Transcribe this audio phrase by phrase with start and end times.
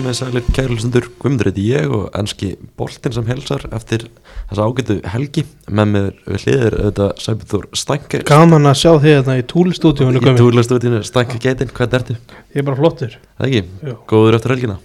[0.00, 4.06] Komið sælir kærlusundur, Guðmundur ég og ennski boltin sem helsar eftir
[4.48, 5.42] þessa ágætu helgi.
[5.68, 11.02] Með mér hliðir auðvitað Sæbjörn Stænke Gaman að sjá þig þetta í túlstúdíunum í túlastúdínu
[11.04, 12.16] Stænke geitin, hvað ertu?
[12.54, 13.18] Ég er bara flottur.
[13.36, 14.78] Það ekki, góður eftir helgina?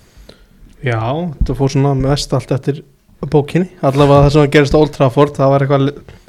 [0.84, 2.84] Já, það fór svona mest allt eftir
[3.24, 3.72] bókinni.
[3.88, 5.68] Allavega það sem gerist Old Trafford Það var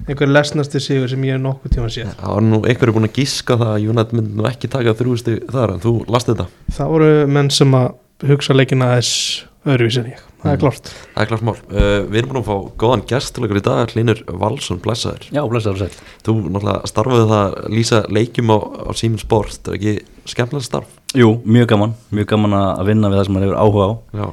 [0.07, 2.15] einhver lesnasti sigur sem ég hef nokkuð tíma séð.
[2.23, 5.41] Það var nú einhverju búin að gíska það að Jónat myndi nú ekki taka þrjústi
[5.51, 7.95] þar en þú last þetta, Það voru menn sem að
[8.25, 10.23] hugsa leikina þess öðruvísi en ég.
[10.41, 10.61] Það er Mm.
[10.63, 11.57] klart það er klart mál.
[11.73, 15.27] Uh, Við erum búin að fá góðan gest til okkur í dag Linur Valsson, blessaður.
[15.35, 15.91] Já, blessaður sæl.
[16.23, 19.95] Þú náttúrulega starfaði það að lýsa leikjum á, á Siemens Sport, það er ekki
[20.31, 20.87] skemmtilega starf?
[21.19, 23.93] Jú, mjög gaman, mjög gaman að að vinna við það sem maður hefur áhuga á.
[24.21, 24.27] Já,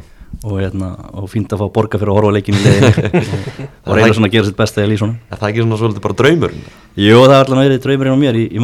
[0.43, 2.93] og, hérna, og fínt að fá borga fyrir að horfa leikin í leiðinu
[3.87, 5.17] og reyna svona að gera sitt besta í lísunum.
[5.31, 6.51] er það ekki svona svolítið bara draumur
[6.97, 8.57] Jú, það er allan verið draumurinn á mér í, í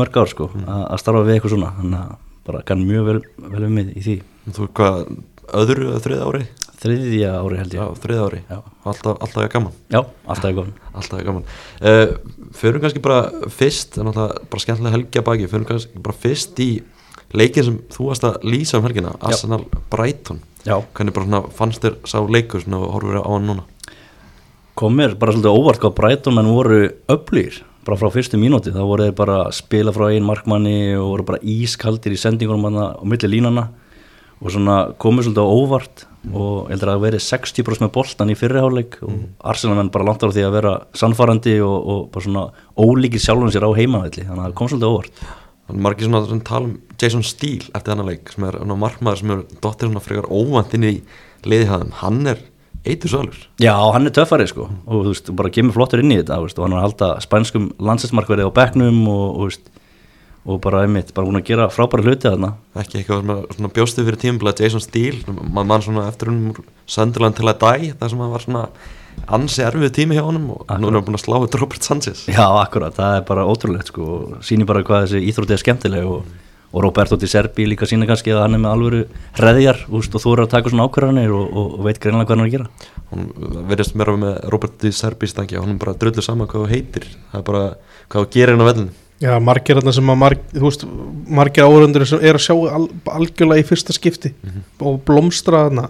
[4.48, 5.00] Þú hvað,
[5.60, 6.42] öðru eða þriða ári?
[6.80, 7.98] Þriðja ári held Já, ég.
[8.00, 8.38] þriða ári.
[8.48, 9.74] Já, Alltaf, alltaf er gaman.
[9.92, 10.76] Já alltaf er góðan.
[10.96, 11.50] Alltaf er gaman.
[11.84, 12.14] Uh,
[12.56, 16.16] Förum kannski bara fyrst Það er náttúrulega bara skemmtilega helgi að baki Förum kannski bara
[16.24, 16.70] fyrst í
[17.38, 20.40] leikin sem þú varst að lýsa um helgina Arsenal Brighton.
[20.66, 23.68] Já, Hvernig bara svona fannst þér sá leikur svona og horfur á hann núna?
[24.80, 26.80] Kom mér bara svolítið óvart hvað Brighton menn voru
[27.12, 31.24] öflýr bara frá fyrstu mínúti, þá voru þeir bara spila frá einn markmanni og voru
[31.32, 33.68] bara ískaldir í sendingunum á milli línana
[34.40, 38.38] og svona komið svolítið á óvart og ég heldur að verið 60% með boltan í
[38.40, 39.20] fyrriháleik og
[39.52, 42.46] Arsenal menn bara langt á því að vera sannfarandi og, og bara svona
[42.76, 45.24] ólíkir sjálfum sér á heimavelli þannig að það kom svolítið á óvart.
[45.70, 49.22] Þannig margir svona sem tala um Jason Steele eftir þennan leik sem er ná, markmaður
[49.22, 50.96] sem er dottir svona frekar óvant inn í
[51.48, 52.42] liðiðhæðum hann er
[52.88, 53.40] eitur svalur.
[53.62, 56.64] Já, hann er töffari sko og þú veist, bara kemur flottur inn í þetta og
[56.64, 59.72] hann er að halda spænskum landsinsmarkverði á bekknum og, og, þú veist,
[60.46, 62.54] og bara einmitt, bara búin að gera frábæra hluti þarna.
[62.80, 66.56] Ekki eitthvað svona bjóstu fyrir tímabla Jason Steele, maður mann svona eftir hún
[66.90, 68.66] Sönderland til að dæ það sem að var svona
[69.28, 72.28] ansi erfið tími hjá honum og nú er hann búin að slá þetta Robert Sanchez.
[72.32, 76.08] Já, akkurat, það er bara ótrúlegt sko og sýnir bara hvað þessi íþrótti er skemmtileg
[76.08, 76.30] og,
[76.70, 79.02] og Roberto Di Serbi líka sýnir kannski að hann er með alvöru
[79.38, 82.38] hreðjar úst, og þú eru að taka svona ákvarðanir og, og, og veit greinlega hvað
[82.38, 82.96] hann er að gera.
[83.12, 86.74] Hún verðist mér með Robert Di Serbi stangja hún er bara drullu saman hvað þú
[86.74, 87.64] heitir það er bara
[88.08, 90.86] hvað þú gerir hann á vellinu Já, margir þarna sem að marg, veist,
[91.40, 92.86] margir áhörundur er að sjá al,
[93.20, 94.32] algjörlega í fyrsta skipti
[94.80, 95.90] og blómstra þarna.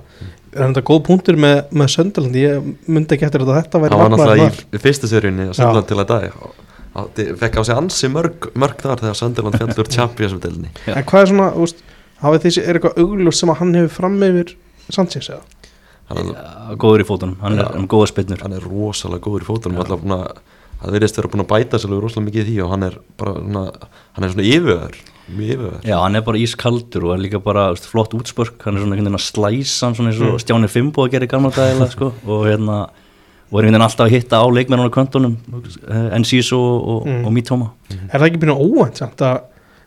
[0.50, 4.02] Er þetta góð punktur með, með Söndaland ég myndi ekki eftir að þetta væri hann
[4.02, 4.48] var náttúrulega
[4.82, 9.04] í, seríunni að Sönderland til að dæ og fekk á sig ansi mörg, mörg þar
[9.04, 10.96] þegar Sönderland fjallur Champions of delinni Já.
[10.98, 11.86] En hvað er svona, veist,
[12.24, 14.56] hafið þessi, er eitthvað augljós sem að hann hefur fram yfir
[14.90, 15.46] Sanchez eða?
[16.10, 19.50] hann, er- góður í fótunum, hann er um góða spinnur hann er rosalega góður í
[19.50, 20.42] fótunum alltaf búin að
[20.80, 22.98] það verðist vera búin að bæta sér alveg rosalega mikið í því og hann er
[23.20, 23.64] bara svona,
[24.16, 27.68] hann er svona yfiröður mjög yfiröður Já, hann er bara ískaldur og er líka bara
[27.74, 30.72] veist, flott útspörk, hann er svona einhvern veginn að slæsa hann svona eins og Stjáni
[30.72, 32.80] Fimbo að gera í gamla dagila sko, og hérna
[33.50, 35.38] og er einhvern veginn alltaf að hitta á leikmennunum á kvöntunum
[36.18, 37.24] Enciso og, Mm.
[37.26, 37.70] og Mitoma.
[38.14, 39.40] Er það ekki byrjað óvænt samt að,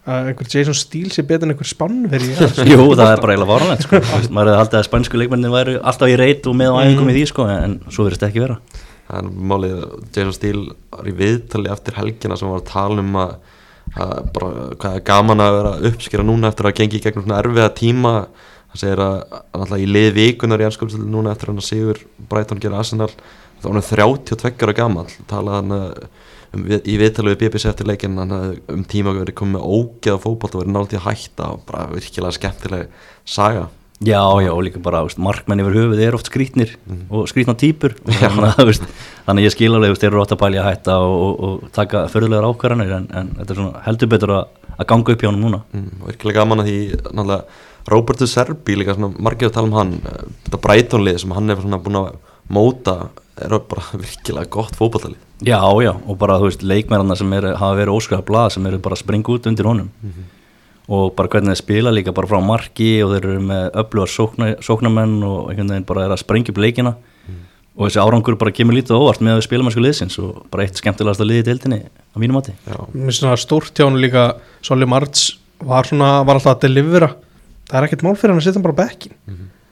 [0.06, 2.32] að einhver Jason Steele sé betur en einhver spannveri
[2.72, 4.00] Jú, það er bara eiginlega varanlegt sko.
[4.34, 7.16] Maður hefði haldið að spænsku leikmennin væri alltaf í reit og með á æfingum í
[7.20, 8.58] því sko, en svo verðist ekki vera
[9.18, 13.18] er málið að Jason Steele var í viðtali eftir helgina sem var að tala um
[13.20, 13.34] að,
[13.96, 17.26] að bara, hvað er gaman að vera að uppskera núna eftir að gengi í gegnum
[17.26, 18.14] svona erfiða tíma.
[18.72, 22.02] Hann segir að að náttúrulega í lið vikunar í ennskóldstölu núna eftir hann að Sigur
[22.30, 23.10] Brighton gera Arsenal
[23.62, 23.88] þá var hann
[24.32, 26.06] 32 ára gammal talaði hann uh,
[26.56, 28.32] um, í viðtali við BBC eftir leikin hann
[28.72, 33.06] um tíma verið komið með ógeða fótbolt og verið nált í að bara virkilega skemmtileg
[33.28, 33.68] saga
[34.02, 36.74] Já, já, og líka bara, veist, markmenn yfir höfuð er oft skrítnir
[37.08, 37.94] og skrítna týpur.
[38.02, 38.86] Og þannig, að,
[39.28, 42.06] þannig ég skil alveg, þeir eru átt að pæli að hætta og, og, og taka
[42.10, 45.40] förðulegar ákvarðanir en, en þetta er svona heldur betur að, að ganga upp hjá hann
[45.44, 45.62] núna.
[45.72, 47.42] Mm, virkilega gaman að því náttúrulega
[47.92, 49.96] Roberto Serbi líka svona margir að tala um hann
[50.44, 52.12] þetta Brighton-lið sem hann er svona búin að
[52.52, 52.96] móta
[53.42, 57.78] er bara virkilega gott fótballtalið Já, já, og bara, þú veist, leikmennarna sem er, hafa
[57.80, 59.88] verið óskæða blað sem eru bara að springa út undir honum
[60.88, 64.48] og bara hvernig þeir spila líka bara frá marki og þeir eru með öflugar sókna,
[64.64, 66.94] sóknamenn og einhvern veginn bara er að sprengja upp leikina.
[67.72, 70.76] Og þessi árangur bara kemur lítið óvart með að spila mennsku liðsins og bara eitt
[70.76, 72.52] skemmtilegast að liði deildinni á mínu mati.
[72.68, 74.26] Já, Mér finnst svona stórt hjá hann líka
[74.60, 77.08] Soli Marts var svona, var alltaf að delivera.
[77.70, 79.16] Það er ekkert mál fyrir hann að setja hann bara á bekkin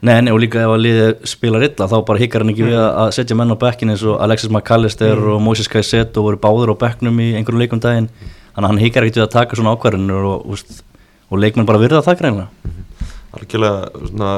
[0.01, 2.73] Nei, nei, og líka ef að liðið spilar illa þá bara hikkar hann ekki við
[2.81, 6.73] að- að setja menn á bekkin eins og Alexis McAllister og Moses Caicedo voru báður
[6.73, 8.07] á bekknum í einhverjum leikum daginn.
[8.55, 10.57] Þannig að hann hikkar ekkert við að taka svona ákvarðinur og, og,
[11.31, 12.47] og leikmenn bara virða það greinlega
[13.31, 14.31] algjörlega svona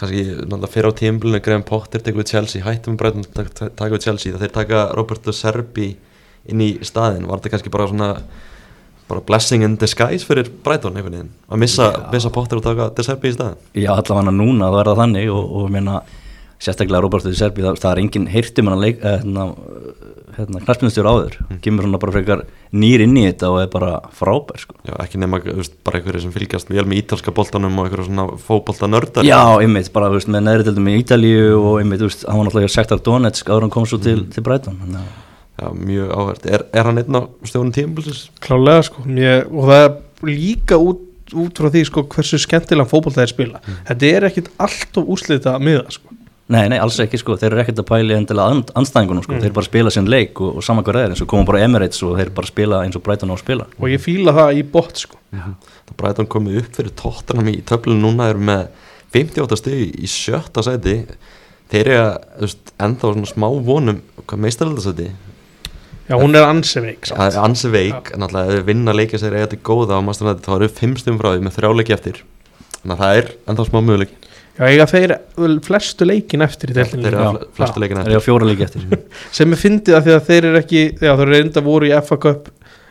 [0.00, 3.74] kannski náttúrulega fyrir á tímbilinu Graham Potter tekur við Chelsea, hættum við Brighton tak- tak-
[3.76, 5.90] taka við Chelsea, þeir taka Roberto Serbi
[6.48, 8.08] inn í staðin, var þetta kannski bara svona
[9.10, 11.30] bara blessing in disguise fyrir Brighton einhvern veginn?
[11.50, 14.90] Að missa, missa Potter og taka De Serbi í staðin Já, allavega núna það er
[14.90, 15.96] það þannig og, og meina,
[16.60, 19.44] sérstaklega Di Serbi, það, það er engin heyrtum hann leik, eh, hérna,
[20.36, 21.60] hérna knarspinustjóra áður, Mm.
[21.64, 22.42] kemur svona bara frekar
[22.72, 24.74] nýr inn í þetta og er bara frábær sko.
[24.86, 28.06] Já, ekki nema þú veist, bara einhverju sem fylgjast vel með ítalska boltanum og einhverju
[28.08, 32.00] svona fótbolta nördar Já, einmitt, bara þú veist, með neðri deildum í Ítalíu og einmitt,
[32.00, 34.30] þú veist, hann var náttúrulega sektar Donetsk áður en hann kom svo til, Mm.
[34.32, 35.28] til Brighton þannig að
[35.60, 38.30] Já, mjög áhvert er, er hann einn á stjórnum tímabilsis?
[38.40, 41.00] klálega sko ég, og það er líka út,
[41.34, 45.58] út frá því sko hversu skemmtilega fótboll það er spila þetta er ekkit alltof úslita
[45.60, 46.08] miða sko
[46.50, 49.42] Nei, nei, alls ekki sko, þeir eru ekkert að pæli endilega and, andstæðingunum sko, Mm.
[49.44, 51.60] þeir bara spila sinn leik og, og saman hvað það er eins og koma bara
[51.62, 53.66] Emirates og þeir bara spila eins og Brighton á að spila.
[53.78, 55.16] Og ég fíla það í bot sko.
[55.30, 58.66] Það Brighton komið upp fyrir tóttanum í töflunum núna eru með
[59.14, 60.96] 58 stigi í sjötta sæti.
[61.70, 65.10] Þeir eru að, þú veist, ennþá svona smá vonum hvað meistaraldasæti
[66.10, 67.20] já hún er ansi veik samt.
[67.20, 70.02] Það er ansi veik, en alltaf ef við vinna leikja sér eiga til góða á
[70.02, 72.16] masternaði þá eru fimm stum frá því með þrjá leiki eftir.
[72.80, 74.16] Þannig að það er ennþá smá möguleik
[74.58, 78.24] já eiga þeir vel flestu leikin eftir í þeir deildinni eru flestu leikina þeir eru
[78.24, 79.04] fjóra leiki eftir
[79.38, 81.94] sem er fyndið að því að þeir eru ekki já þeir eru enda voru í
[82.06, 82.50] FA Cup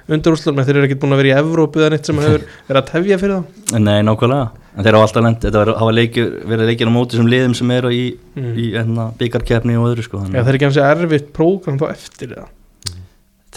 [0.10, 2.80] undarúslan en þeir eru ekki búin að vera í Evrópu eða neitt sem hefur verið
[2.80, 3.76] að tefja fyrir þá.
[3.86, 7.20] Nei, nákvæmlega, en þeir hafa alltaf lent þetta var, hafa leiki, verið leikir á móti
[7.20, 8.00] sem liðum sem eru í,
[8.40, 8.54] Mm.
[8.58, 12.34] í enna, byggarkeppni og öðru sko, já þeir eru ekki hansi erfitt prógram þá eftir
[12.40, 12.48] það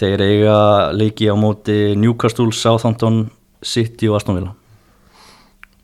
[0.03, 0.57] þeir eiga
[0.97, 3.29] leiki á móti Newcastle, Southampton
[3.63, 4.53] City og Aston Villa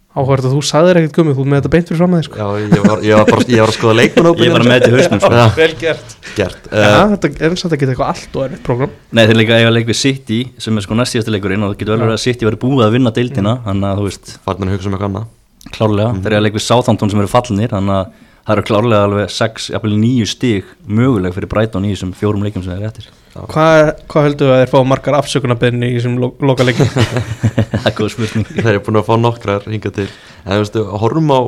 [0.09, 2.37] áhverð að þú sagðir ekkert gummið þú með þetta beint fyrir fram að þig sko.
[2.39, 4.89] Já, ég var, ég var, bara, ég var að skoða leikmann Ég var með þetta
[4.89, 5.31] í hausnum sko.
[5.37, 5.43] Já.
[5.59, 6.15] vel gert.
[6.37, 8.95] Gert já uh, þetta er eins og þetta geta eitthvað allt og erfitt prógram.
[9.13, 11.93] Nei, þeir líka eiga leik við City sem er sko næstíðasta leikurinn og það getur
[11.93, 14.75] vel verið að City verið búið að vinna deildina þannig að þú veist, farin að
[14.75, 15.29] hugsa um eitthvað annað.
[15.75, 18.17] Klárlega þeir eiga leik við Southampton sem eru fallnir þannig að
[18.49, 22.63] það eru klárlega alveg 6, jafnvel 9 stig möguleg fyrir Brighton í þessum fjórum leikum
[22.65, 23.09] sem þeir eru eftir
[23.49, 26.89] hvað, hvað heldur að þeir fá margar afsökunarbenni í þessum lo loka leikin
[27.79, 28.47] Það er góð spurning.
[28.49, 30.07] Þeir eru búin að fá nokkrar hinga til.
[30.43, 31.39] En þú veistu, horfum á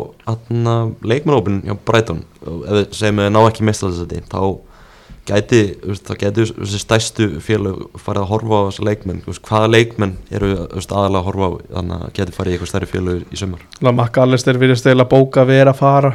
[1.68, 1.76] hjá
[2.42, 4.42] ef við segjum að þeir ná ekki meistaraldasæti þá
[5.32, 9.22] gæti, þú veist, þá gæti þessi stæstu félög farið að horfa á þessa leikmenn.
[9.22, 12.52] Þú veist, hvaða leikmenn eru þú veist, aðalega að horfa á þannig að gæti farið
[12.52, 13.66] í eitthvað stærri félög í sumar?
[13.86, 16.14] Lamakka Alistair virðist eða bóka að vera að fara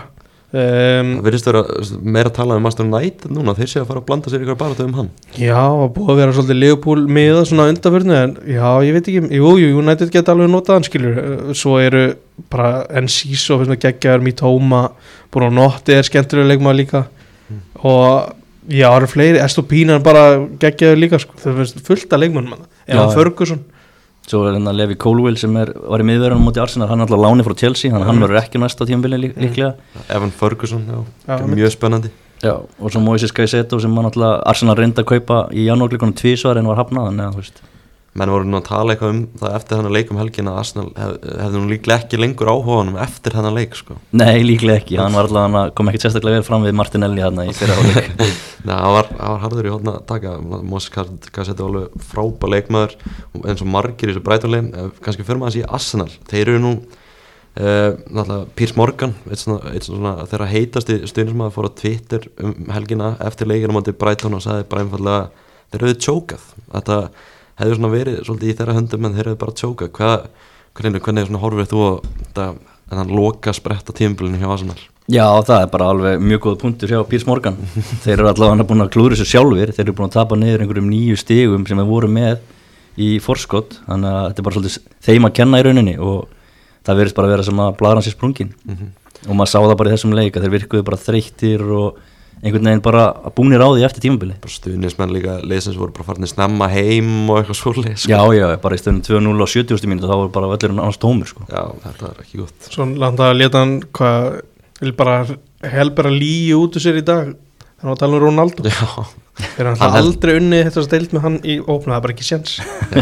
[0.55, 3.81] um, það virðist vera þú veist, meira að tala um Master United núna þeir séu
[3.83, 5.11] að fara að blanda sér ykkur bara um hann.
[5.41, 9.23] Já, og búið að vera svolítið Leopold með svona undanförnu en já, ég veit ekki,
[9.41, 12.07] jú, jú, United geta alveg notað hann skilur, Uh, svo eru
[12.53, 14.83] bara Enciso, finnst maður geggjaður, Mitoma
[15.35, 17.05] Bruno Notti er skemmtilega leikmaður líka.
[17.87, 18.35] Og
[18.69, 20.27] já, það eru fleiri, Estopína er bara
[20.63, 22.17] geggjaður líka, sko, það finnst fullt
[22.55, 23.15] hann, Já, Evan já.
[23.17, 23.65] Ferguson
[24.27, 27.21] Svo er hérna Levi Colwell sem er, var í miðverðanum mútið Arsenal, hann er alltaf
[27.23, 29.75] láni frá Chelsea að hann verður ekki næsta tímabili lík, líklega.
[30.11, 32.11] Evan Ferguson, já, Já, mjög spennandi.
[32.43, 36.59] Já, og svo Moises Caicedo sem hann alltaf Arsenal reyndi að kaupa í janúarleikunum tvísvar
[36.59, 37.63] en var hafnað þannig að þú veist
[38.17, 40.87] menn voru nú að tala eitthvað um það eftir þannig leik um helgina að Arsenal
[40.97, 41.15] hef,
[41.45, 43.97] hefði nú líklega ekki lengur áhuga á honum eftir þannig leik sko.
[44.17, 47.25] Nei, líklega ekki, hann var alltaf hann að kom ekkert sérstaklega vel fram við Martinelli
[47.25, 48.13] hann í fyrra áleik
[48.67, 50.31] Nei, það var, var harður í hóðna að taka.
[50.43, 52.97] Moses Kassetti var alveg frábæð leikmaður
[53.45, 54.73] eins og margir í þessu breytulegin
[55.05, 56.09] kannski fyrir maður að sé Arsenal.
[56.27, 56.73] Þeir eru nú
[57.61, 62.57] uh, náttúrulega Piers Morgan eitt svona, eitt svona þeirra heitasti stuðnismæður fór á Twitter um
[62.75, 65.23] helgina eftir leikina mátti Brighton og sagði bara einfallega
[65.71, 65.87] þeir
[67.61, 69.93] hefur svona verið svolítið í þeirra höndum en þeir eru bara tjókað.
[69.97, 70.27] Hvað,
[70.77, 71.87] hvernig, hvernig svona horfið þú
[72.87, 74.79] en hann loka spretta tímbilinu hjá Arsenal?
[75.11, 77.59] Já, það er bara alveg mjög góð punktur hjá Pírs Morgan.
[78.05, 80.89] Þeir eru allavega búin að klúra þessu sjálfur Þeir eru búin að tapa niður einhverjum
[80.91, 82.41] nýju stigum sem þeir voru með
[82.99, 86.37] í forskott Þannig að þetta er bara svolítið þeim að kenna í rauninni og
[86.87, 88.53] það verðist bara að vera sem að bladra hans í sprungin
[89.27, 92.01] og maður sá það bara í þessum leik að þeir virkuðu bara þreyttir og
[92.45, 93.05] einhvern veginn bara
[93.37, 97.31] búnir á því eftir tímabili bara stuðnismenn líka leysins voru bara farin að snemma heim
[97.33, 98.13] og eitthvað svolítið sko.
[98.13, 99.89] Já, já, bara í stöðunum 2-0 á 70.
[99.91, 101.47] mínútu þá var bara öllurinn annars tómur sko.
[101.49, 102.69] Já, þetta er ekki gott.
[102.71, 104.29] Svo landa að leta hann hvað
[104.83, 105.17] vil bara
[105.65, 107.33] helbera líi út úr sér í dag?
[107.77, 108.65] Þannig að tala um Ronaldo.
[108.69, 108.87] Já,
[109.37, 112.05] þegar hann Hann hann held- aldrei unni þetta steilt með hann í opna, það er
[112.07, 112.55] bara ekki séns.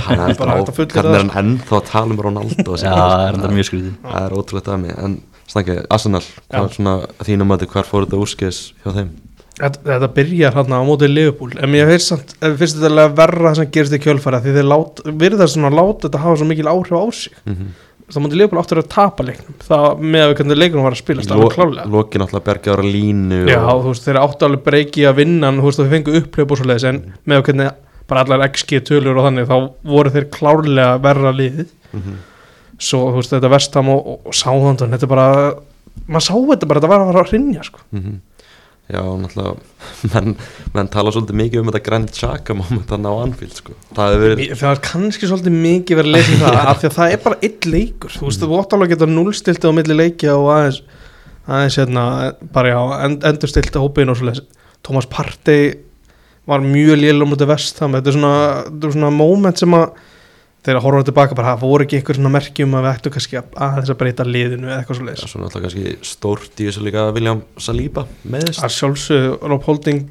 [0.07, 2.75] Hann er er hann ennþá að tala um Ronaldo?
[2.79, 3.93] Já, það er enda mjög skrítið.
[4.03, 5.15] Það er ótrúlega dæmi En
[5.47, 6.95] snakki, Arsenal, hvað er svona
[7.29, 9.13] þínum að hvar fór þetta úrskis hjá þeim?
[9.61, 11.55] Þetta, þetta byrjar hann á mótið Liverpool.
[11.61, 15.57] En mér finnst, þetta alveg verra það sem gerist í kjölfæra því þeir lát, virðast
[15.57, 17.39] svona láta þetta hafa svo mikil áhrif á sig.
[17.45, 17.71] Mm -hmm.
[18.15, 19.55] það mótið Liverpool áttur að tapa leiknum.
[19.65, 22.83] Það með að við hvernig leikunum var að spila alveg klálega Loki náttúrulega bergja ára
[22.85, 25.95] línu Já, og, þú veist, þeir áttu alveg breyki að vinna hann, þú veist, þau
[25.95, 27.71] fengu upplöp og svo leiðis en með að hvernig
[28.07, 29.57] bara allar XG tölur og þannig, þá
[29.89, 31.69] voru þeir klárlega verra liðið.
[31.95, 32.15] Mhm.
[32.79, 35.55] svo, þú veist, þetta vestam og, og, bara
[36.11, 37.81] maður sá þetta bara, þetta var að að hrinja, sko.
[37.95, 38.21] Mhm.
[38.85, 39.55] Já, náttúrulega
[40.13, 40.35] menn,
[40.75, 43.77] menn tala svolítið mikið um þetta Grand Chaka moment að ná Anfield sko.
[43.97, 46.91] það hefur verið Það er kannski svolítið mikið verið að lesa í það af því
[46.91, 48.13] að það er bara einn leikur.
[48.19, 50.83] Þú veist, þú ótt alveg að geta núlstilti á milli leikja og aðeins,
[51.49, 52.05] aðeins hérna,
[52.53, 54.45] bara já, end, endurstilti hópin og svoleiðis.
[54.85, 55.73] Thomas Partey
[56.45, 58.35] var mjög lélum út af vestam þetta er svona,
[58.69, 59.87] þetta er svona moment sem að
[60.65, 63.39] þegar að horfa tilbaka bara, það voru ekki eitthvað svona merkjum að við ættu kannski
[63.41, 66.85] að aðeins að breyta liðinu eða eitthvað Já, svoleiðis svo náttúrulega kannski stórt í þessu
[66.87, 70.07] líka William Saliba meðist að sjálfsög Rob Holding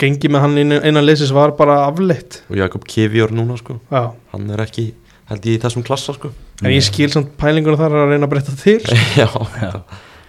[0.00, 2.42] gengi með hann innan liðsins var bara afleitt.
[2.52, 3.78] Og Jakob Kivior núna sko.
[3.90, 4.10] já.
[4.32, 4.90] Hann er ekki,
[5.30, 6.32] held ég í þessum klassa sko.
[6.62, 8.80] En ég skil samt pælingunum þar að reyna að breyta til.
[9.20, 9.28] Já,
[9.62, 9.72] Já.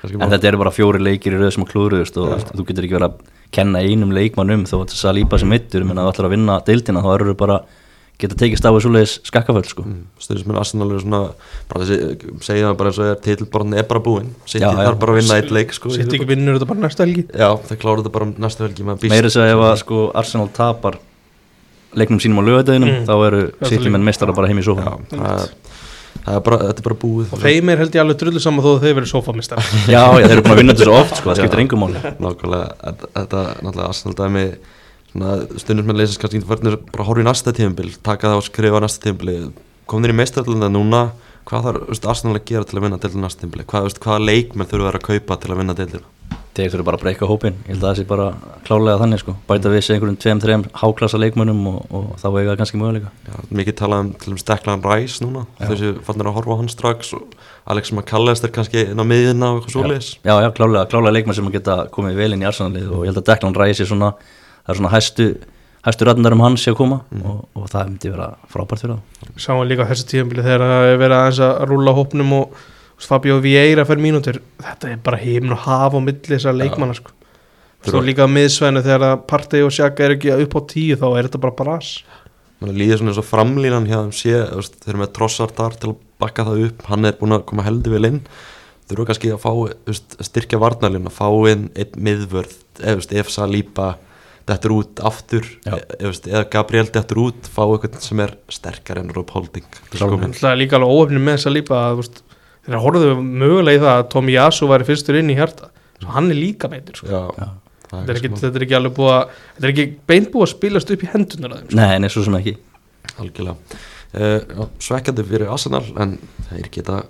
[0.08, 2.86] En bara- þetta eru bara fjóri leikir í rauð sem að klúruðust og þú getur
[2.88, 6.14] ekki verið að kenna einum leikmann um þó að lípa sem mittur menn að þú
[6.14, 7.58] ætlar að vinna deildina þá eru bara
[8.18, 9.84] geta tekist á þessu leiðis skakkaföld sko.
[9.86, 11.20] Mm, stundismenn Arsenal eru svona
[11.70, 11.98] bara þessi,
[12.42, 14.32] segja það bara eins og er titilborðin er bara búinn.
[14.50, 14.80] City Já, já.
[14.88, 16.32] þarf bara að vinna eitt leik sko, í Sitt ekki viðbót.
[16.34, 17.26] vinnur þetta bara næsta helgi.
[17.30, 20.50] Já, það klára þetta bara næstu helgi með býst- Meiri segja ef að sko, Arsenal
[20.58, 20.98] tapar
[21.98, 23.06] leiknum sínum á lögadeginum Mm.
[23.06, 25.50] þá eru er City menn mestara bara heim í Já, sofa það er,
[26.26, 27.28] það er bara, þetta er bara búið.
[27.34, 29.62] Og þeim er held ég alveg drullu saman þó að þeir verið sofamistar
[29.94, 32.02] Já, já, þeir eru búin að vinna þetta svo oft sko, það skiptir engum máli.
[32.18, 34.46] Nákvæmlega, þetta, þetta náttúrulega Arsenal dæmi
[35.62, 39.08] stundum með leysast kannski hvernig bara horfa í næsta tímabil taka það og skrifa næsta
[39.08, 39.38] tímabili.
[39.88, 41.08] Kom þeir í meistaröldina núna
[41.48, 43.68] hvað þarf Arsenal að gera til að vinna deildina næsta tímabili?
[43.72, 46.14] Hvað, hvaða leikmenn þurfa að kaupa til að vinna deildina?
[46.58, 48.24] Þeir þurfa bara að breyka hópin, ég held að það sé bara
[48.66, 52.48] klálega þannig sko, bæta við sig einhverjum tveim, þreim háklassa leikmönnum og, og þá eiga
[52.48, 53.12] það kannski möguleika.
[53.28, 55.44] Já, mikið talað um til um Steklan Ræs núna.
[55.60, 55.68] Já.
[55.70, 57.38] þessi fannir að horfa á hann strax og
[57.70, 60.10] Alex McAllister kannski inn á miðina og eitthvað svoleiðis.
[60.24, 63.14] Já, já, klálega, klálega leikmenn sem að geta komið vel inn í Arsenalið og ég
[63.14, 64.12] held að Declan Rice er svona,
[64.68, 65.28] það er svona hæstu,
[65.88, 69.30] hæstu rætndar um hans sé að koma og, og það myndi vera frábært fyrir það.
[69.40, 72.58] Sáum við líka þessu tíðanbili þegar það er verið aðeins að rúlla hópnum og
[72.98, 74.42] þú Fabio Vieira fær mínútur.
[74.60, 77.14] Þetta er bara heimn og haf á milli þessar leikmanna sko.
[77.86, 80.98] Þú veist, líka á miðsvæðinu þegar að Partey og Sjaka er ekki upp á tíu
[80.98, 81.92] þá er þetta bara bras.
[82.58, 85.92] Man líður svona eins og framlínan hjá þeim sé, þú eru með trossar þar til
[85.92, 88.20] að bakka það upp, hann er búin að koma heldur vel inn.
[88.90, 93.16] Þurfa kannski að fá þú styrkja varnarlinn, að fá inn einn miðvörð, eða þú veist,
[93.22, 93.88] ef Saliba
[94.48, 95.76] dettur út aftur Já.
[95.76, 99.68] e, eða, Gabriel dettur út fá eitthvað sem er sterkar en Rob Holding.
[99.92, 102.22] Það er líka alveg óöfni með þessa lípa að þú veist,
[102.68, 106.32] þeir horfðu mögulega í það að Tomi Yasu væri fyrstur inn í hjarta svo hann
[106.32, 107.10] er líka meitur sko.
[107.10, 107.50] Já, Já.
[107.90, 110.48] það þetta, er ekki, þetta er ekki alveg búið að þetta er ekki beint búið
[110.48, 111.80] að spilast upp í hendunar að þeim sko.
[111.82, 112.56] Nei, nei, svo sem ekki.
[113.18, 113.80] algjörlega
[114.14, 116.18] uh, svekkjandi fyrir Arsenal en
[116.52, 117.02] þeir geta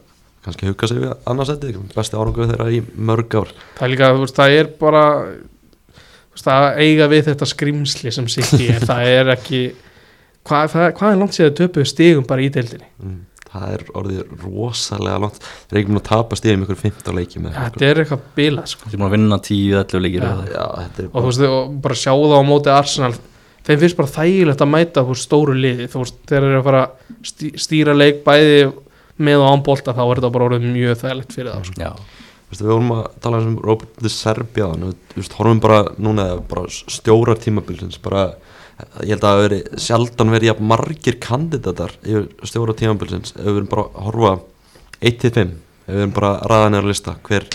[0.45, 4.23] kannski hugga sig við annarsætti, besti árangur þeirra í mörg ár það er líka, þú
[4.23, 5.03] veist, það er bara
[6.37, 9.61] þú veist, að eiga við þetta skrimsli sem City er, það er ekki
[10.47, 13.15] hvað, það, hvað er langt sér að töpu stigum bara í deildinni mm,
[13.47, 17.41] það er orðið rosalega langt þeir eru ekki múin að tapa stíðum ykkur 15 leiki
[17.47, 18.85] þetta er eitthvað bilað sko.
[18.85, 20.29] Þeir eru búin að vinna 10-11 leikir Já.
[20.29, 23.13] eða- Já, þetta er og þú veist, og bara sjá það á móti Arsenal
[23.67, 26.67] þeim finnst bara þægilegt að mæta þú veist, stóru liði, þú veist, þeir eru að
[26.69, 26.83] fara
[27.65, 28.59] stýra leik bæði
[29.17, 31.81] með og ánbólta, þá er þetta bara orðið mjög þægilegt fyrir það, sko.
[31.81, 31.91] Já,
[32.51, 37.39] við vorum að tala um Robert de Serbia þannig, við horfum bara núna bara stjórar
[37.43, 38.29] tímabilsins bara,
[39.03, 43.71] ég held að veri sjaldan verið jafn margir kandidatar yfir stjórar tímabilsins ef við erum
[43.71, 44.33] bara að horfa
[45.01, 47.49] 1-5 ef við erum bara að ræða á lista hver,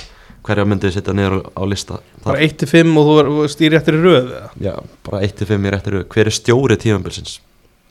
[0.44, 2.02] hverja myndið við setja niður á lista?
[2.26, 4.75] Bara 1-5 og þú þú stýri eftir í röð já,
[5.08, 6.06] bara 1-5 í réttir röð.
[6.12, 7.40] hver er stjóri tímabilsins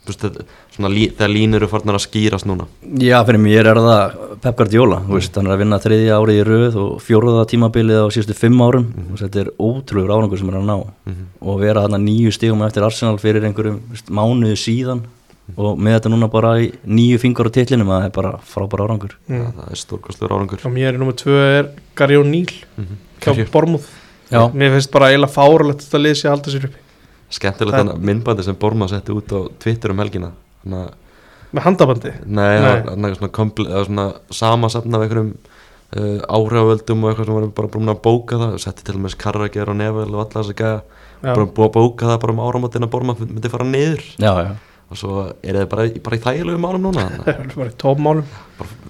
[0.01, 2.65] Lí, þegar línur eru farnar að skýrast núna.
[2.98, 6.39] Já, fyrir mér er það Pep Guardiola, þú veist, hann er að vinna þriðja árið
[6.39, 8.88] í röð og fjóruða tímabilið á síðustu fimm árum.
[9.13, 10.75] Og þetta er ótrúlegur árangur sem er að ná.
[11.05, 11.25] Mhm.
[11.41, 15.01] og vera þarna nýju stigum eftir Arsenal fyrir einhverjum veist, mánuðu síðan
[15.58, 19.15] og með þetta núna bara í nýju fingur á titlinum það er bara frábær árangur.
[19.29, 19.53] Já, mm.
[19.58, 20.65] það er stórkostlur árangur.
[20.65, 21.29] Og mér er nummer 2
[21.60, 22.98] er Gary O'Neill Mhm.
[23.22, 23.51] hjá?
[23.51, 23.86] Bormúð
[24.31, 26.79] Já, mér finnst bara eiginlega fáralegt þetta lið sér að halda sér uppi
[27.31, 30.31] skemmtilegt þannig myndbandi sem Borma setti út á Twitter um helgina.
[30.67, 30.89] Að
[31.51, 32.11] með handabandi?
[32.25, 32.69] Nei, Nei.
[32.88, 37.47] það var svona, kompl- eða svona samasafn af einhverjum uh, áhrifavöldum og eitthvað sem var
[37.57, 38.57] bara búin að bóka það.
[38.63, 40.81] Setti til og með Karrager og Nevel og alla þess að gæja.
[41.21, 41.33] Já.
[41.35, 44.05] bara búið að bóka það bara um áramótin að Borma myndi fara niður.
[44.17, 44.51] Já, já.
[44.91, 45.11] Og svo
[45.43, 48.25] er það bara, bara í þægilegum málum núna er bara í tópmálum.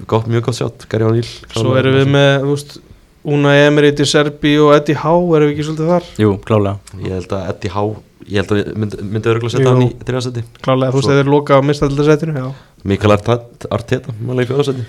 [0.10, 2.78] Gott, mjög gott sjátt, Gary O'Neill svo erum við með, þú veist
[3.24, 6.08] Una Emery til Serbi og Eddie Howe erum við ekki svolítið þar?
[6.24, 6.96] Jú, klálega.
[7.04, 7.84] Ég held að Eddie Há
[8.32, 11.34] ég held að myndi, myndi örgulega setja hann í þriðasetti klálega, þú veist, þeir eru
[11.34, 12.48] loka á mistaldasætinu já,
[12.88, 14.86] Mikael Arteta, Arteta málega í fjóðasetti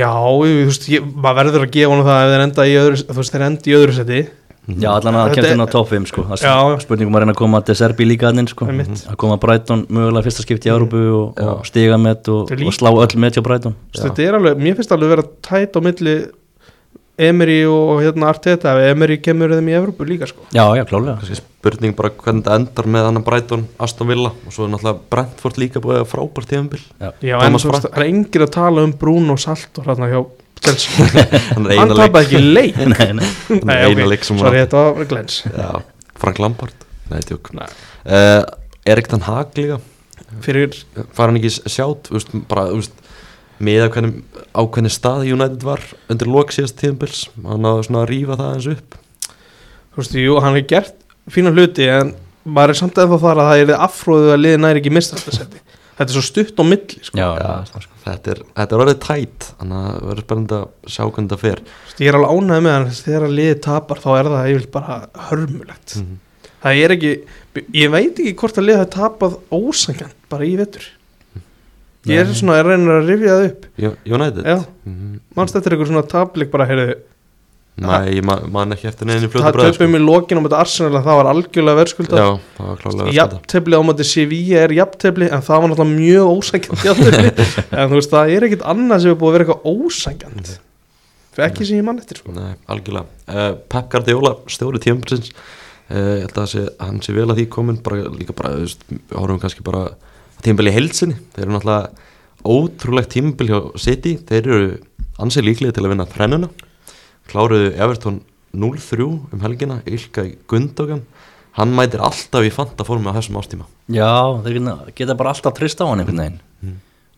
[0.00, 3.00] já þú veist, ég, maður verður að gefa hann það ef þeir enda í öðru,
[3.02, 4.22] þú veist, þeir enda í öðru seti
[4.70, 6.22] Já, allan að Þetta kemta er- inn á top 5 sko.
[6.30, 8.68] Það spurningum að reyna að koma til Serbi líka hann sko.
[8.68, 12.92] Að koma Brighton mögulega fyrsta skipti í Európu og, og stiga með og, og slá
[12.92, 13.40] öll með
[14.28, 16.14] er alveg, mér finnst alveg vera tætt á milli
[17.28, 20.46] Emery og hérna Arteta ef Emery kemur þeim í Evrópu líka sko.
[20.56, 24.54] Já, já, klálega kannski spurning bara hvernig þetta endar með hann Brighton, Aston Villa og
[24.54, 28.06] svo er náttúrulega Brentford líka búið að frábært tíðanbíl Já, en þú veist, það er
[28.06, 30.22] enginn að tala um Bruno Saltor hérna hjá
[30.60, 30.90] Chelsea.
[31.54, 32.80] Hann er Hann eina leik tapaði ekki leik.
[32.92, 35.38] Nei, nei, hann er eina leik sem sorry, þetta var glens.
[35.48, 35.70] Já,
[36.20, 36.84] Frank Lampard.
[37.10, 37.64] Nei, tjók Nei.
[38.04, 38.42] uh,
[38.92, 39.80] Erik Ten Hag líka.
[40.44, 40.76] Fyrir,
[41.16, 42.92] fara hann ekki sjátt úst, bara úst,
[43.60, 44.18] með að hvernig,
[44.56, 48.52] á hvernig stað United var undir lok síðast tíðanbíls hann náði svona að rífa það
[48.56, 48.98] eins upp.
[49.90, 50.96] Þú veist, jú, hann hefur gert
[51.30, 52.14] fína hluti en
[52.48, 55.36] maður er samt eða þar að það er afróðu að liði næri ekki mista þetta
[55.42, 55.60] seti.
[56.00, 57.18] Þetta er svo stutt á milli sko.
[57.20, 60.94] já, Já, já, þetta, er, þetta er orðið tætt þannig að það verður spennandi að
[60.94, 61.60] sjá hvernig það fer.
[62.00, 64.96] Ég er alveg ánægð með hann þegar að liði tapar þá er það yfirleitt bara
[65.28, 65.96] hörmulegt.
[66.00, 66.16] Mhm.
[66.60, 67.12] Það er ekki,
[67.76, 70.88] ég veit ekki hvort að liði það tapað ósangjant bara í vetur
[72.08, 73.66] Ég er svona að reyna að rifja það upp.
[74.08, 74.44] United?
[74.48, 75.20] Já, Mhm.
[75.36, 76.94] mannst þetta er eitthvað svona taplik bara, heyrðu?
[77.80, 80.58] Nei, ég man, man ekki eftir neðinu fljóta Það bræður töpum í lokin á þetta
[80.60, 82.26] Arsenal að það var algjörlega verðskulda Já,
[82.58, 86.74] það var klálega skata Jafntefli á móti Sevilla er jafntefli en það var náttúrulega mjög
[86.84, 87.46] jafntefli.
[87.80, 90.50] En þú veist það er ekkit annað sem er búið að vera eitthvað ósangjant
[91.30, 92.32] fyrir ekki sem ég mann eftir sko.
[92.36, 93.06] Nei, algjörlega.
[93.30, 95.30] Uh, Pep Guardiola, stjóri tímabilsins.
[95.88, 98.66] Uh, Ég held að sé, hann sé vel að því komin bara, líka bara, þú
[98.66, 99.86] veist, horfum kannski bara
[100.46, 102.08] tímabil í heilsinni þeir eru náttúrulega
[102.40, 104.16] ótrúlegt tímabil hjá City.
[104.28, 104.68] Þeir eru
[105.20, 106.48] ansið líklega til að vinna þrennuna.
[107.30, 108.22] Kláruðu Everton
[108.56, 111.04] 0-3 um helgina, Ilka í Gundogan.
[111.58, 115.56] Hann mætir alltaf í fanta formi á þessum ástíma já þeir geta, geta bara alltaf
[115.56, 116.38] trist á hann einhvern veginn.
[116.62, 116.76] Mm.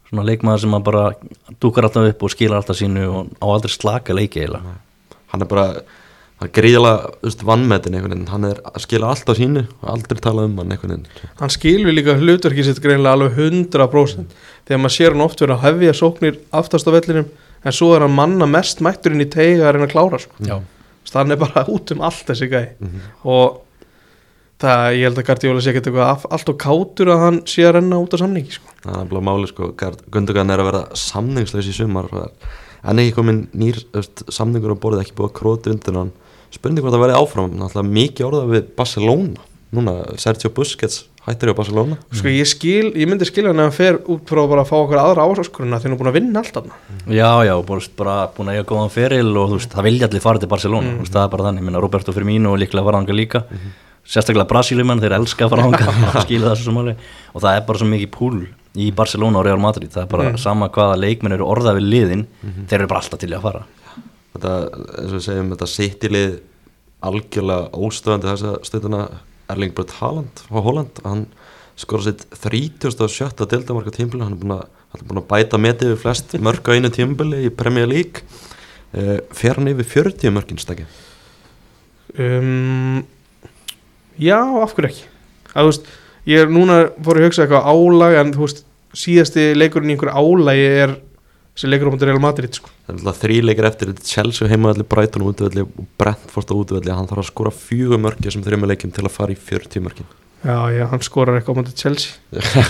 [0.09, 1.05] Svona leikmaður sem bara
[1.61, 4.77] dúkar alltaf upp og skilar alltaf sínu og á aldrei slaka leiki eiginlega.
[5.33, 5.67] Hann er bara
[6.43, 8.29] hann er gríðalega vannmetin einhvern veginn.
[8.33, 11.07] Hann er að skila alltaf sínu og aldrei tala um hann einhvern veginn.
[11.41, 15.67] Hann skilur líka hlutverki sitt greinlega alveg 100% þegar maður sér hann oft vera að
[15.69, 17.29] hefja sóknir aftast á vellinum
[17.63, 20.35] en svo er hann manna mest mætturinn í teiga að reyna að klára sko.
[20.43, 20.59] Já,
[21.13, 22.67] Þannig hann er bara út um allt þessi gæi.
[22.81, 23.01] Mhm.
[23.29, 23.61] og
[24.63, 27.65] það, ég held að Guardiola sé ekkert eitthvað af- allt og kátur að hann sé
[27.67, 28.69] að renna út á samningi sko.
[28.85, 29.73] það er bara máli sko.
[29.77, 32.31] Gard- Gundogan er að vera samningslaus í sumar það
[32.83, 36.13] en ekki komin nýr öst, samningur á borðið ekki búið að króti undir hann
[36.53, 39.49] spurning hvort það verði áfram náttúrulega mikið orðað við Barcelona.
[39.73, 41.97] Núna Sergio Busquets hættir hjá Barcelona.
[42.13, 44.75] Sko ég skil, ég myndi skilja hann ef hann fer út frá bara að fá
[44.81, 46.79] okkur aðra ásáskurina þegar hann er búin að vinna allt þarna.
[47.07, 50.25] Já, já bara, bara búin að eiga góðan feril og þú veist, það vilja allir
[50.25, 50.97] fara til Barcelona.
[50.97, 53.45] Þú veist, það er bara þannig, minna Roberto Firmino og líklega var hanga líka
[54.03, 56.97] sérstaklega Brasílumenn, þeir elska að fara hanga skilja það svo máli
[57.31, 58.41] og það er bara svo mikið púl
[58.73, 59.93] í Barcelona og Real Madrid.
[59.95, 63.31] Það er bara sama hvaða leikmenn eru orðað við liðin þeir eru bara alltaf til
[63.31, 63.63] í að fara
[64.35, 64.55] þetta,
[65.01, 66.35] eins og við segjum, þetta sittilið
[67.03, 69.05] algjörlega óstöðandi þessa stundina.
[69.53, 71.27] Erling Braut Haaland á Holland, hann
[71.77, 73.43] skora sitt 37.
[73.51, 74.63] deltamarka tímbili hann er búin að,
[74.95, 78.25] er búin að bæta metið við flest mörg á einu tímbili í Premier League.
[78.93, 80.85] Uh, fer hann yfir 40 mörgin stakki
[82.21, 83.01] um,
[84.21, 85.07] já, af hverju ekki?
[85.53, 85.89] Að þú veist,
[86.29, 90.13] ég er núna fór að hugsa eitthvað álag en þú veist, síðasti leikurinn í einhverju
[90.13, 90.95] álagi er
[91.57, 92.71] sem leikur á mútið Real Madrid sko.
[92.87, 97.29] það er alltaf þríleikir eftir Chelsea heimaðalli, Brighton útvöldi og Brentford útvöldi, hann þarf að
[97.29, 100.09] skora fjögur mörgi sem þreymur leikjum til að fara í 40 mörgin
[100.43, 102.17] já, já, hann skorar eitthvað á mútið Chelsea.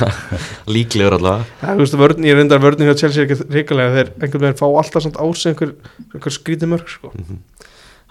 [0.74, 4.46] Líklegur allavega ja, þú veist, vörn, ég reyndar vörnum hjá Chelsea ekki ríkulega þeir einhvern
[4.46, 5.76] veginn fá alltaf samt ás einhver,
[6.10, 7.12] einhver skrítið mörg sko.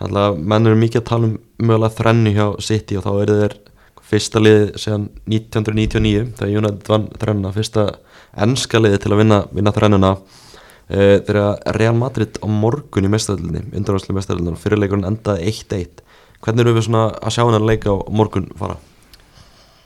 [0.01, 3.39] Þannig að menn eru mikið að tala um mögulega þrennu hjá City og þá eru
[3.41, 3.57] þeir
[4.11, 7.85] fyrsta liði síðan 1999 þegar United vann þrennuna, fyrsta
[8.41, 10.15] ennska liði til að vinna, vinna þrennuna.
[10.15, 10.41] uh,
[10.89, 16.01] þegar Real Madrid á morgun í mestaröldinni, undanværslu mestaröldinni fyrirleikurinn endaði 1-1
[16.41, 18.77] hvernig eru við svona að sjá hennar leika á morgun fara?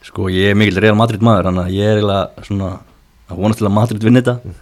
[0.05, 2.71] Sko ég er mikil Real Madrid maður þannig að ég er eiginlega svona
[3.25, 4.58] að vonast til að Madrid vinni þetta.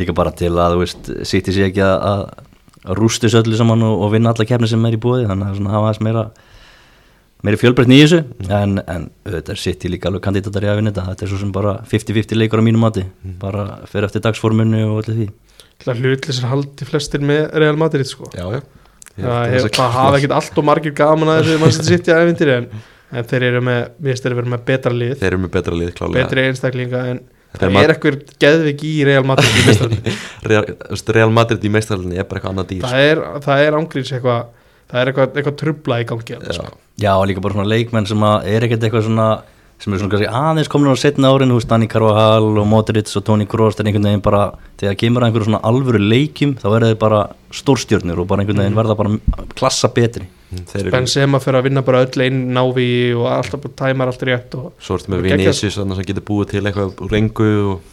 [0.00, 2.22] Líka bara til að þú veist sýtti sér ekki að, að,
[2.86, 5.50] að rústi þessu öllu saman og, og vinna alla kefni sem er í búið þannig
[5.50, 6.24] að svona hafa þess meira
[7.44, 8.22] meiri fjölbreytni í þessu.
[8.48, 11.06] En, en þetta er sitt í líka alveg kandidatar í að vinna þetta.
[11.12, 13.04] Þetta er svo sem bara 50-50 leikur á mínu mati.
[13.40, 15.28] Bara fyrir eftir dagsformunni og allir því
[15.80, 18.28] Það hlutlisir haldi flestir með Real Madrid sko.
[18.36, 18.60] Já, já
[19.20, 22.14] það, hef, það hafa ekkert allt og margir gaman að þessu mann sem sitt í
[22.14, 22.68] æfintir en,
[23.10, 25.92] en þeir eru með, við styrir verið með betra lið Þeir eru með betra lið
[25.98, 30.16] klálega betri einstaklinga en er það er eitthvað geðvik í Real Madrid í meistaraldi.
[30.52, 34.12] Real, veist, Madrid í mestaröldinni er bara eitthvað annað dýr það er, það er ángríns
[34.14, 34.44] eitthvað
[34.90, 36.52] það er eitthvað, eitthvað trubla í gangi Já.
[36.60, 36.76] sko.
[37.00, 39.28] Já, og líka bara svona leikmenn sem að er ekkert eitthvað svona
[39.80, 43.24] sem er svona kannski aðeins komin á setna árin, veist, Dani Carvajal og Modric og
[43.24, 44.42] Toni Kroos, það er einhvern veginn bara
[44.80, 47.20] þegar kemur að einhverju svona alvöru leikjum þá verður þeir bara
[47.60, 49.14] stórstjörnir og bara einhvern veginn verða bara
[49.56, 53.76] klassa betri Þeir eru Benzema fyrir að vinna bara öll einn návi og alltaf bara
[53.78, 55.44] tæmar allt rétt og Svo ertu með Og geggjað.
[55.46, 57.84] Vinicius þarna sem getur búið til eitthvað úr lengu og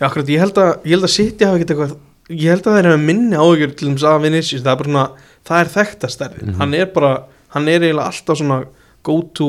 [0.00, 1.94] Já, akkurat, ég held að, ég held að City hafi ekkert eitthvað
[2.34, 4.90] ég held að það er með minni áhugjur til þess að Vinicius, það er bara
[4.90, 5.06] svona
[5.46, 6.58] það er þekktastærðin, Mhm.
[6.58, 7.12] hann er bara
[7.54, 8.58] hann er eiginlega alltaf svona
[9.06, 9.48] go to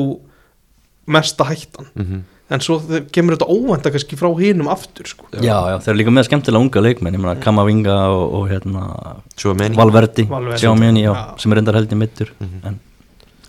[1.06, 2.76] mesta hættan mm en svo
[3.10, 5.24] kemur þetta óvænta kannski frá hinum aftur sko.
[5.34, 8.84] Já, já, þeir eru líka með skemmtilega unga leikmenn Ég meina Kamavinga og, og hérna
[9.18, 10.60] er Valverdi, Valverdi.
[10.62, 11.14] Sjámeni Já.
[11.42, 12.60] sem er endar held í mittur Mhm.
[12.70, 12.78] en,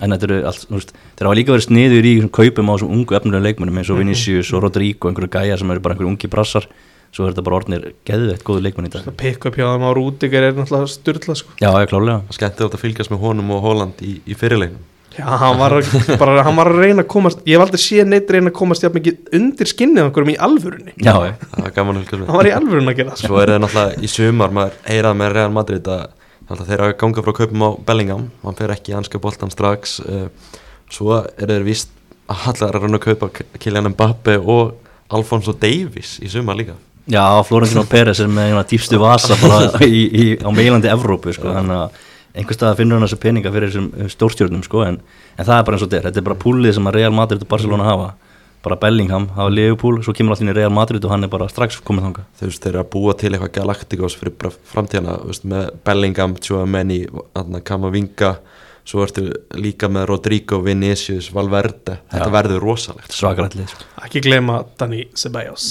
[0.02, 3.20] en þetta eru allt, þeir hafa líka verið sniður í þessum kaupum á þessum ungu
[3.20, 6.66] efnilega leikmennum eins og Vinicius og Rodrigo, einhverju gæja sem eru bara einhverju ungi brassar
[7.14, 9.92] svo er þetta bara orðnir geðveitt góðu leikmenn í dag pick up hjá þeim á
[9.94, 11.54] Rúdiger er náttúrulega styrla sko.
[11.62, 14.82] Já, já, klálega Skemmtilegt að fylgjast með honum og Holland í, í fyrirleginum
[15.18, 15.76] já, hann var,
[16.22, 18.86] bara, hann var að reyna að komast ég hef aldrei séð neitt reyna að komast
[18.86, 20.96] jafn mikið undir skinnið á einhverjum í alvörunni.
[21.02, 21.14] Já,
[21.56, 23.24] Það er gaman að hann var í alvörunni að gera það.
[23.26, 26.98] Svo er það náttúrulega í sumar maður heyrað með Real Madrid að þeir eru að
[27.04, 28.26] ganga frá kaupum á Bellingham.
[28.46, 30.28] Hann fer ekki í anska boltan strax uh,
[30.94, 31.94] svo er þeir víst
[32.28, 34.76] að allar að reyna að kaupa Kylian Mbappe og
[35.14, 36.76] Alfonso Davies í sumar líka.
[37.08, 39.38] Já Florentino Pérez er með dýpstu vasa
[39.88, 42.02] í, í, á meilandi Evrópu sko, þannig að
[42.38, 45.02] einhver stað finnur hann þessu peninga fyrir þessum stórstjórnum sko, en,
[45.38, 47.16] en það er bara eins og þetta er, þetta er bara púlið sem að Real
[47.18, 48.14] Madrid og Barcelona hafa.
[48.66, 51.78] Bara Bellingham, hafa Liverpool, svo kemur allir í Real Madrid og hann er bara strax
[51.88, 55.46] komið þanga þau veist þeir eru að búa til eitthvað Galacticos fyrir framtíðana þú veist,
[55.48, 56.98] með Bellingham, Tchouameni
[57.70, 58.34] Kamavinga
[58.88, 59.28] svo ertu
[59.60, 61.98] líka með Rodrigo, Vinicius, Valverde.
[62.12, 62.34] Þetta Já.
[62.38, 63.16] verður rosalegt.
[63.16, 63.88] Svakarætlið sko.
[64.08, 65.66] ekki gleyma Dani Ceballos.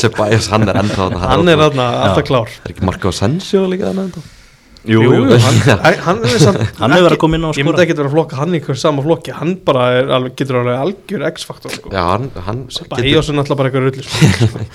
[0.00, 2.58] Sebæs, hann er ennþá þarna, hann er þarna alltaf klár.
[2.64, 4.37] Er ekki Marco Asensio líka ennþá
[4.86, 7.58] Jú, Jú, jú, hann, hann er samt Hann hefur verið að koma inn á að
[7.58, 10.36] Ég myndi ekki vera að flokka hann í hver sama flokki Hann bara er, alveg,
[10.38, 11.90] getur alveg algjör X-faktor sko.
[11.92, 12.62] Já, hann, hann
[12.92, 14.70] Bara Íos er náttúrulega bara eitthvað rulli sko.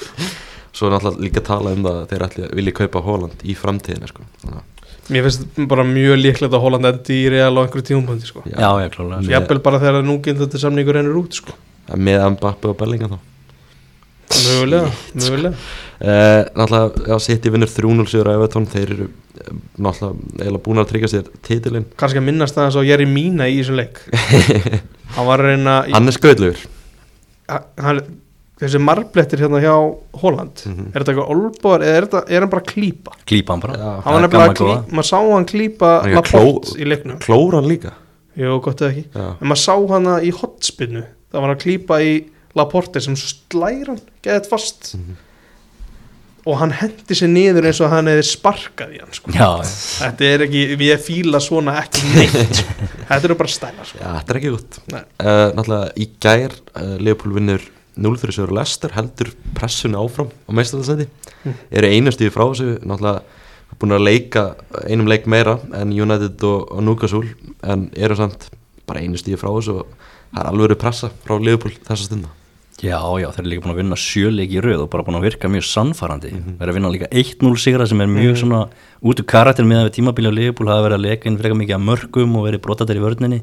[0.74, 3.56] Svo er náttúrulega líka að tala um það að þeir ætli, vilja kaupa Holland í
[3.64, 4.28] framtíðinu sko.
[4.52, 4.62] Að-
[5.12, 8.44] Mér finnst bara mjög líklegt að Holland endi í Real á einhverju tímumböndi sko.
[8.48, 11.56] Já, já, klálega Með- Jafnvel bara þegar nú getur þetta samningur hennur út sko.
[12.00, 13.20] með Mbappe og Bellingham þá
[14.44, 15.56] Mögulega, mögulega.
[16.04, 20.82] Uh, Náttúrulega, já, City vinnur 3-0 sigur að Evertón Þeir eru eh, náttúrulega eiginlega búin
[20.82, 21.86] að tryggja sér titilinn.
[22.00, 24.02] Kannski að minnast aðeins á Jerry Mina í þessum leik.
[25.16, 26.60] Hann var að reyna í, Hann er skautlegur
[27.54, 28.02] hann,
[28.64, 29.74] Þessi marblettir hérna hjá
[30.22, 30.92] Holland Mhm.
[30.94, 33.16] Er þetta eitthvað olbúar eða er, þetta, er hann bara að klípa?
[33.28, 33.74] Klípa hann bara.
[33.78, 33.90] Já.
[33.90, 36.70] Hann var Það er nefnilega að klípa Maður sá hann klípa Hann er að Laporte
[36.70, 37.18] kló- í leiknum.
[37.26, 37.92] Klóra hann líka.
[38.40, 39.04] Jú, gott eða ekki.
[39.14, 42.14] Já, En maður sá hana í hotspinnu Það var að klípa í
[42.56, 45.16] Laporte sem svo slæra hann, geðið fast Mhm.
[46.46, 49.32] og hann hendi sér niður eins og hann hefði sparkað í hann sko.
[49.32, 52.74] Þetta er ekki, við fíla svona ekki neitt sko.
[53.10, 54.02] þetta eru bara stælar sko.
[54.02, 54.98] já þetta er ekki gott uh,
[55.56, 57.64] Náttúrulega í gær uh, Leopold vinnur
[57.96, 61.08] 0-3 sigur Lester heldur pressunni áfram á meistarðarsæti
[61.44, 61.56] Mm.
[61.76, 64.44] eru einu stíði frá þessu náttúrulega búin að leika
[64.88, 67.34] einum leik meira en United og, og Newcastle
[67.68, 68.46] en eru samt
[68.88, 69.90] bara einu stíði frá þessu og
[70.32, 72.32] það er alveg verið pressa frá Leopold þessa stunda
[72.84, 75.26] já, já, þeir eru líka búin að vinna sjöleik í röð og bara búin að
[75.30, 76.34] virka mjög sannfærandi.
[76.36, 78.62] Mm verið að vinna líka 1-0 sigra sem er mjög svona
[79.04, 81.60] út úr karakter með að við tímabili á Leopold hafa verið að leka inn frekar
[81.60, 83.42] mikið að mörgum og verið brotatir í vörninni.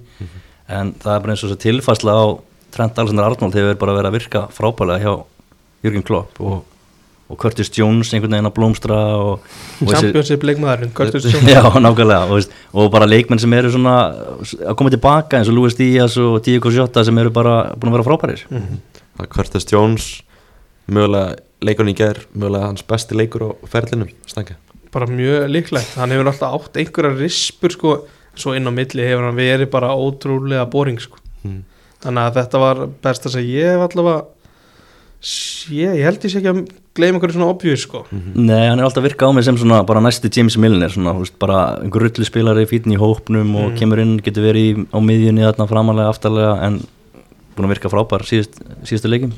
[0.70, 2.24] En það er bara eins og þess að tilfærsla á
[2.70, 5.24] Trent Alexander Arnold hefur bara verið að virka frábælega hjá
[5.85, 6.61] Jürgen Klopp og,
[7.31, 9.48] og Curtis Jones einhvern veginn að blómstra og,
[9.81, 11.50] og Championship leikmaðurinn Curtis Jones.
[11.50, 13.96] Já, nákvæmlega og, og bara leikmenn sem eru svona
[14.44, 17.98] að koma tilbaka eins og Luis Díaz og Diego Jota sem eru bara búin að
[17.98, 18.46] vera frábærir
[19.16, 20.09] það er Curtis Jones
[20.90, 24.57] mögulega leikurinn í gær mögulega hans besti leikur á ferlinum stangja
[24.90, 27.92] bara mjög líklegt, hann hefur alltaf átt einhverja rispur sko,
[28.35, 31.20] svo inn á milli hefur hann verið bara ótrúlega boring sko.
[31.44, 31.61] mm.
[32.03, 34.25] þannig að þetta var best að segja ég hef allavega
[35.20, 36.61] sé, ég held ég sé ekki að
[36.96, 38.01] gleyma einhverju svona obvious sko.
[38.11, 41.12] Nei, hann er alltaf að virka á mig sem svona bara næsti James Milner svona,
[41.16, 43.77] þú veist, bara einhver rullu spilari fítinn í hópnum og Mm.
[43.79, 46.81] kemur inn, getur verið í, á miðjunni þarna framalega, aftarlega en
[47.61, 49.37] búin að virka frábær síðust, síðustu leikim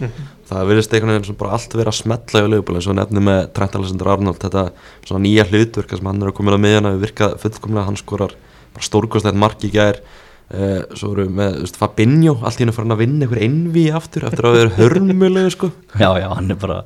[0.49, 3.25] það virðist einhvern veginn sem bara allt verið að smetla í Leopold eins og nefni
[3.27, 4.65] með Trent Alexander Arnold þetta
[5.05, 8.37] svona nýja hlutverk sem hann er að koma að miðjana við virkað fullkomlega hann skorar
[8.73, 10.01] bara stórkostlegt mark í gær.
[10.53, 13.87] Uh, svo eru með þú veist, Fabinho allt í hennu farin að vinna einhver einví
[13.95, 15.71] aftur eftir að vera hörmulegu sko.
[16.03, 16.83] Já, já, hann er bara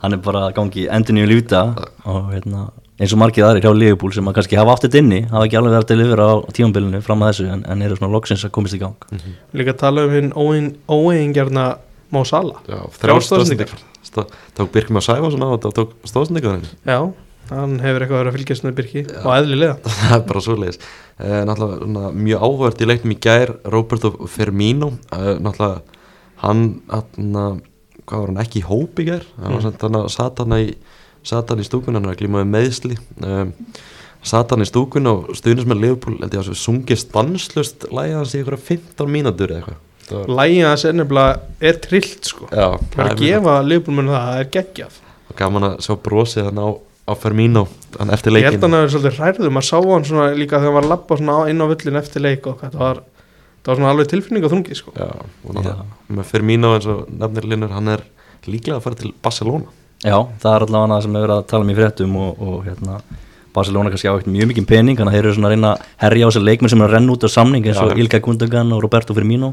[0.00, 1.64] hann er bara að gangi endin í lífta
[2.08, 2.68] og hérna,
[3.00, 5.56] eins og margið aðrir hjá Liverpool sem að kannski hafa átt þetta inni hafa ekki
[5.60, 8.52] alveg verið að delivera á tímabilinu fram að þessu en, en eru svona loksins að
[8.58, 9.08] komast í gang.
[9.56, 10.32] Líka að tala um hinn
[10.90, 11.64] óeigingjarna
[12.10, 12.80] Má Sala Já.
[14.02, 14.26] Stó-
[14.58, 16.98] tók Birkjum að sæfa svona og tók stóðsendingar já,
[17.52, 19.74] hann hefur eitthvað verið að fylgjast með Birki og eðlilega.
[20.00, 20.78] Það er bara svoleiðis.
[21.20, 24.88] Uh, náttúrulega svona, mjög áhverð í leiknum í gær Roberto Firmino.
[25.12, 25.82] Uh, náttúrulega
[26.42, 27.44] hann atna,
[28.08, 29.26] hvað var hann ekki í hóp í gær?
[29.38, 30.64] Hann var samt hann að sat hann í
[31.26, 33.52] sat hann í stúkun, hann er að glíma við meðsli um,
[34.26, 38.34] sat hann í stúkun og stuðnist með Leopold, held ég að sungið stanslust lægi hans
[38.34, 39.86] í einhverja 15 mínútur eða eitthvað.
[40.10, 42.48] Það lægið hans er nefnilega er trillt sko.
[42.50, 45.00] Já, það er það að er gefa liðbúlmennu það, það er geggjað.
[45.30, 46.72] Og gaman að sjá brosið hann á, á
[47.10, 47.66] á Firmino
[47.98, 50.60] hann eftir ég held leikin að hann hefur svolítið hræður maður sá hann svona líka
[50.60, 53.02] þegar hann var að lappa svona inn á völlin eftir leik og þetta var,
[53.60, 54.94] það var svona alveg tilfinning á þungi sko.
[54.94, 58.04] Já, og náttúrulega með Firmino eins og nefnir Linur hann er
[58.46, 61.66] líklega að fara til Barcelona Já, það er allavega það sem við verðum að tala
[61.66, 63.00] um í fréttum og, og hérna
[63.52, 65.86] Barcelona kannski á ekkert mjög mikið pening þannig að þeir eru svona að reyna að
[66.04, 67.92] herja á sér leikmenn sem er að renna út á samning eins og.
[67.98, 69.52] Ilka Gundogan og Roberto Firmino.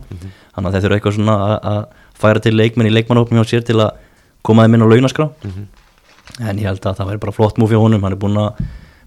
[0.54, 1.80] Þannig að þeir eru eitthvað svona að,
[2.22, 3.98] færa til leikmenn í leikmannhópni á sér til að
[4.46, 5.30] koma þeim inn á launaskrá.
[5.44, 5.68] Mhm.
[6.38, 8.04] en ég held að það væri bara flott múfi á honum.
[8.04, 8.62] Hann er búin að,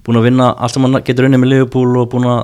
[0.05, 2.41] búin að vinna allt sem hann getur unnið með Liverpool og búin að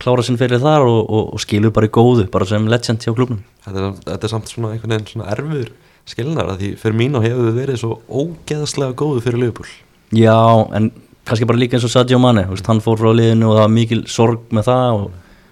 [0.00, 3.12] klára sinn fyrir þar og, og, og skilur bara í góðu bara sem legend hjá
[3.16, 5.72] klubnum þetta er, þetta er samt svona einhvern veginn svona erfur
[6.08, 9.68] skilnar að því Firmino hefur verið svo ógeðslega góðu fyrir Liverpool.
[10.16, 10.36] Já,
[10.74, 10.90] en
[11.28, 13.74] kannski bara líka eins og Sadio Mane veist, hann fór frá liðinu og það var
[13.76, 15.10] mikil sorg með það og,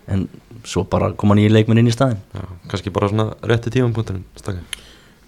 [0.08, 0.24] en
[0.66, 4.24] svo bara kom hann í leikminn inn í staðin Já, kannski bara svona rétti tímanpunturinn
[4.40, 4.64] stakka.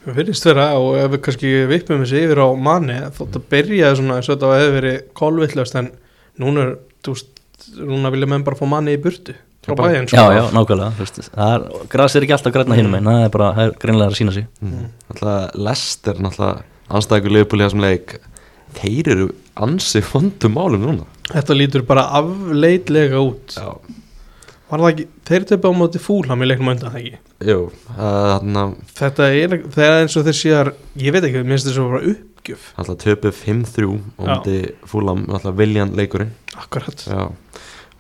[0.09, 3.93] við finnst vera og ef við kannski vippum þessi yfir á manni þótt að byrja
[4.01, 5.93] svona eins og þetta hefur verið kolvillast en
[6.41, 7.31] núna er þú veist,
[7.79, 9.37] núna vilja menn bara fá manni í burtu
[9.71, 13.23] frá bæinn Já, já, nákvæmlega það er, gras er ekki alltaf græna hinum einn það
[13.27, 14.49] er bara, það er greinlega að sína sig.
[14.61, 14.91] Mm.
[15.11, 18.19] Náttúrulega Lester náttúrulega Liverpool í þessum leik.
[18.81, 19.31] Þeir eru
[19.67, 21.09] ansi fondum málum núna.
[21.31, 23.57] Þetta lítur bara afleitlega út.
[23.59, 23.99] Já,
[24.71, 27.21] var það ekki, þeir töpu á móti fúlham í leiknum undan það ekki?
[27.51, 27.61] Jú
[27.97, 31.81] þannig að þetta er, það er eins og þeir séar ég veit ekki, minnst þess
[31.81, 32.69] að bara uppgjöf.
[32.77, 34.57] Náttúrulega töpu 5-3 og múti
[34.93, 36.33] fúlam náttúrulega viljan leikurinn.
[36.61, 37.23] Akkurat, Já,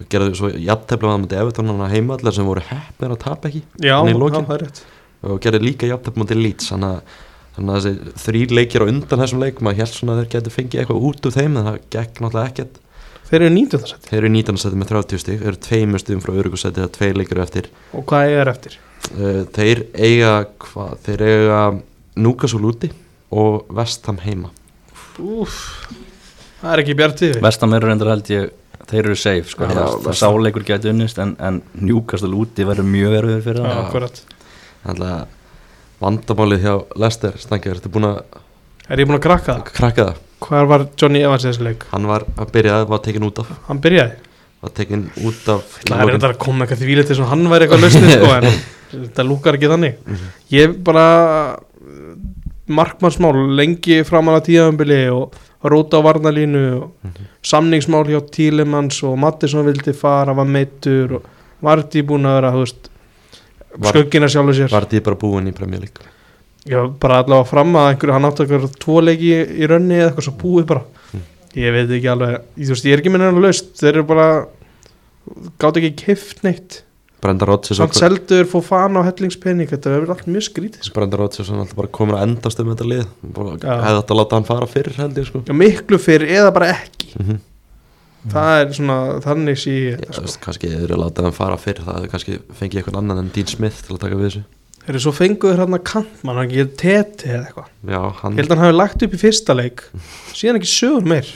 [0.01, 3.51] og gerðu svo jafntefla að múti Everton hann að heimallar sem voru heppnir að tapa
[3.51, 4.83] ekki já, Hann í já, það er rétt.
[5.31, 7.17] Og gerðu líka jafntefla múti Leeds þannig að,
[7.61, 10.81] að þessi þrýr leikir á undan þessum leik maður held svona að þeir getur fengið
[10.85, 12.79] eitthvað út úr þeim en það gekk náttúrulega ekkert.
[13.31, 14.57] Þeir eru nýndu það Þeir eru 19.
[14.59, 17.69] seti með 30 stík, þeir eru tveimur stíðum frá örugusæti það tvei leikir eftir.
[17.95, 18.79] Og hvað er eftir?
[19.15, 20.33] uh, Þeir eiga
[20.65, 21.61] hvað, þeir eiga
[22.21, 22.91] Núkasúl úti
[23.31, 24.51] og Vestham heima.
[25.23, 25.61] Úf,
[26.63, 28.51] það er ekki bjart yfir Vestam eru reyndar held ég,
[28.89, 33.19] þeir eru safe sko, Já, það, sáleikur getur unnist en, en njúkastal úti verður mjög
[33.21, 33.83] erfiður fyrir það.
[33.85, 34.23] Akkurat.
[34.87, 35.37] Þannig að
[36.01, 38.19] vandamálið hjá Lester Stangar, ertu búin að
[38.91, 39.73] er ég búin að krakka það?
[39.77, 40.27] krakka það.
[40.41, 41.87] Hvað var Johnny Evans í þessu leik?
[41.93, 43.51] Hann var að byrja, var tekin út af.
[43.69, 44.17] Hann byrjaði?
[44.61, 47.45] Var tekin út af það er þetta að koma eitthvað því vilja til að hann
[47.53, 48.49] væri eitthvað lausnið sko, en
[49.07, 50.01] þetta lúkar ekki þannig.
[50.07, 50.33] Mhm.
[50.57, 51.05] ég bara
[52.71, 57.27] markmannsmál lengi framan að tíðanbili og róta á varnalínu og Mhm.
[57.43, 61.23] samningsmál hjá Tílemanns og Mattisson vildi fara, var meittur og
[61.63, 62.51] Vardí búin að vera
[63.91, 66.07] skuggina sjálfur sér Var því bara búin í League
[66.67, 70.27] Já, bara allavega fram að einhverju, hann átti eitthvað tvo leiki í, rönni eða eitthvað
[70.29, 71.23] svo búið bara Mm.
[71.57, 74.47] ég veit ekki alveg, ég, veist, ég er ekki minna laust, þeir eru bara
[75.59, 76.83] gátt ekki kift neitt
[77.21, 80.95] Brenda Rodgers samt seldur fór fan á hellingspenning þetta hefur allt mjög skrítið sko.
[80.97, 83.07] Brenda Rodgers er alltaf bara komin að endast um þetta lið
[83.37, 83.75] Bara- Já.
[83.85, 86.71] hefði átt að láta hann fara fyrr held ég sko Já, miklu fyrir eða bara
[86.77, 87.41] ekki mm -hmm.
[88.33, 90.23] það er svona, þannig sé ég Já, þetta, sko.
[90.23, 93.47] veist, kannski eða látað hann fara fyrr það hefði kannski fengið eitthvað annan en Dean
[93.47, 94.43] Smith til að taka við þessu
[94.81, 98.57] þeir eru svo fenguður hérna kantmann hann ekki teti eða eitthvað Já, hann held að
[98.57, 99.85] hann hafi lagt upp í fyrsta leik
[100.33, 101.29] síðan ekki sögur meir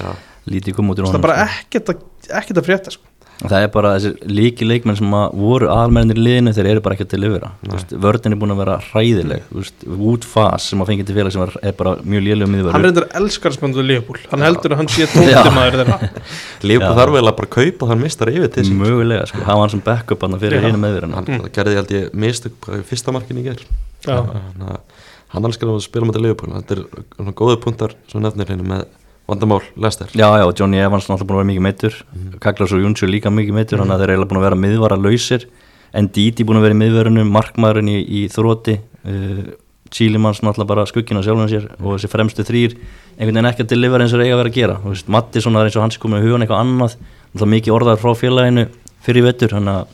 [0.00, 0.16] já,
[0.48, 1.60] lítið kom út úr það honum er bara sko.
[1.60, 2.00] ekkert að,
[2.40, 3.04] ekkert að frétta sko.
[3.36, 6.96] Það er bara þessir líki leikmenn sem að voru aðalmennir í liðinu þeir eru bara
[6.96, 7.66] ekki að delivera Nei.
[7.66, 11.04] Þú veist, vörðin er búin að vera hræðileg Þú veist, Wood Fass sem að fengi
[11.10, 14.40] til félag sem er, er bara mjög lélög hann miðvörður reyndar elskar spöndu Leopold hann
[14.40, 14.48] Já.
[14.48, 16.10] heldur að hann sé tóttimaður þeirra.
[16.86, 16.94] Já.
[17.00, 18.80] þarf vel að bara kaupa þann mistar yfir til sín.
[18.80, 21.48] Mögulega, sko, hafa hann sem backup hann fyrir hinu meðverðina hann Mm.
[21.52, 23.66] gerði held ég mistök bara í fyrsta markinu í ger
[24.06, 26.82] hann elskar að spila með þetta liðbúl þetta er
[27.18, 27.94] svona góðu punktar
[29.26, 30.06] vandamál Lester.
[30.14, 32.38] Já, já, Johnny Evans náttúrulega búin að vera mikið meittur Mhm.
[32.40, 34.96] Kaklas og Júnsjö líka mikið meittur þannig að þeir eru eiginlega búin að vera miðvara
[35.02, 35.46] lausir
[35.94, 39.42] en Didi búin að vera í miðverðunum markmaðurinn í, í þróti uh,
[39.90, 42.74] Chilimanns náttúrulega bara skuggina sjálfum sér og þessi fremstu þrýr
[43.18, 44.74] einhvern veginn ekki að delivera eins og eiga að vera að gera.
[44.82, 46.96] Þú veist, Mattisson er eins og hans komið í hugan eitthvað annað.
[47.32, 48.66] Náttúrulega mikið orðar frá félaginu
[49.06, 49.86] fyrir vettur þannig að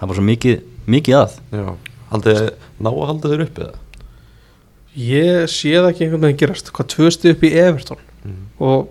[0.00, 0.56] það var svo mikið,
[0.96, 1.36] mikið að.
[1.52, 1.66] Já,
[2.10, 2.40] haldið
[2.80, 3.78] ná að halda þeir uppi það
[5.00, 6.72] ég sé það ekki einhvern veginn gerast.
[6.74, 8.46] Hvað tvö stið upp í Everton Mhm.
[8.60, 8.88] og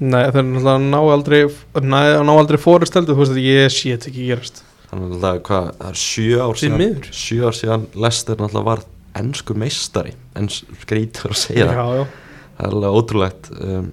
[0.00, 1.40] nei þeir náttúrulega ná aldrei
[1.84, 5.66] ná, ná aldrei fóristeldu þú veist að ég sé þetta ekki gerast Þannig að hvað,
[5.78, 8.84] það er sjö ár síðan sjö ár síðan Lester náttúrulega var
[9.20, 12.06] ennskur meistari en skrítur að segja það já, já.
[12.56, 13.90] það er alveg ótrúlegt um,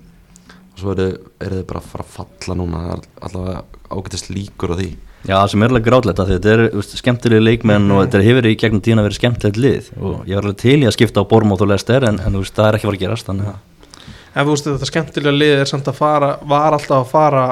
[0.77, 1.09] og svo eru,
[1.41, 3.61] þið bara að fara að falla núna það er allavega
[3.97, 4.89] ágætist líkur á því
[5.27, 8.47] Já, það sem er alveg grátlegt að þetta er veist, skemmtilegi leikmenn og þetta hefur
[8.47, 11.23] í gegnum tíðan að vera skemmtilegt lið og ég var alveg til í að skipta
[11.25, 13.49] á Bormóð og Lester en, en þú veist, það er ekki fara að gerast þannig
[13.51, 13.57] að
[14.37, 17.45] en þú veist þetta skemmtilega lið er samt að fara var alltaf að fara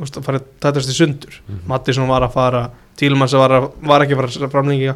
[0.00, 1.40] að fara tættast í sundur.
[1.48, 1.62] Mhm.
[1.68, 2.62] Mattisson var að fara
[3.00, 4.94] Tílmanns var, að, var ekki að fara framlengja.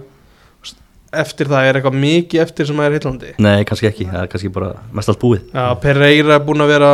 [1.15, 4.51] Eftir það er eitthvað mikið eftir sem er heillandi Nei, kannski ekki, það er kannski
[4.53, 5.45] bara mest allt búið.
[5.55, 6.89] Já, Pereira er búin að vera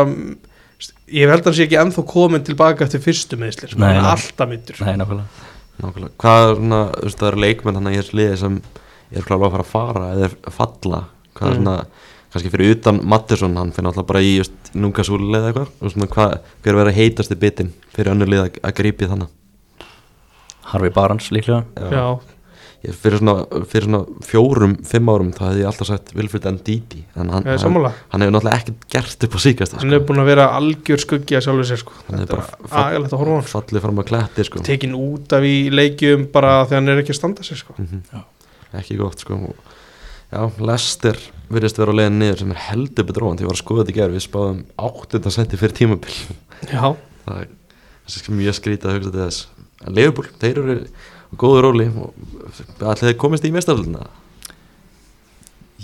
[1.10, 4.04] ég held að hann sé ekki ennþá komin tilbaka eftir fyrstu meðslir, Nei, hann er
[4.04, 4.10] nei.
[4.12, 5.48] alltaf myndur Nei, nákvæmlega.
[5.80, 6.12] Nákvæmlega.
[6.20, 8.60] Hvað er svona, þú veist, það eru leikmenn þannig í þessu liði sem
[9.10, 11.00] er klálega að fara að fara eða er falla,
[11.40, 11.64] hvað er Mm.
[11.64, 11.76] svona
[12.32, 16.10] kannski fyrir utan Mattisson, hann finnir alltaf bara í just, núkasúli eða eitthvað og svona,
[16.14, 19.32] hvað, hver verður heitasti bitin fyrir önnur lið að, að grípi þannig
[20.70, 22.04] Harfi Barans líklega Já,
[22.80, 27.02] Ég, fyrir, svona, fyrir svona fjórum, fimm árum þá hefði ég alltaf sagt Vilfrid Ndidi
[27.12, 27.58] en hann, hann,
[28.14, 31.36] hann hefur náttúrulega ekkert gert upp á síkast Hann er búin að vera algjör skuggi
[31.36, 31.92] að sjálfur sér sko.
[32.06, 33.60] Hann er Þetta bara fall- agalegt að horfa á hann sko.
[33.60, 34.62] fallið fram að kletti sko.
[34.70, 37.76] Tekin út af í leikjum bara þegar hann er ekki að standa sér sko.
[37.76, 38.24] Mhm.
[38.80, 39.69] ekki gott sko og,
[40.30, 43.62] já, Lester virðist vera á leiðin niður sem er heldur betróðan því ég var að
[43.64, 45.22] skoða þetta í gerð við spáðum 8.
[45.34, 46.16] senti fyrir tímabil.
[46.70, 46.84] Já,
[47.26, 47.48] það er
[48.10, 49.40] er mjög skrítið að hugsa til þess.
[49.80, 52.10] En Leifbúl, þeir eru á góðu róli og
[52.80, 54.08] allir þeir komist í mestaröldina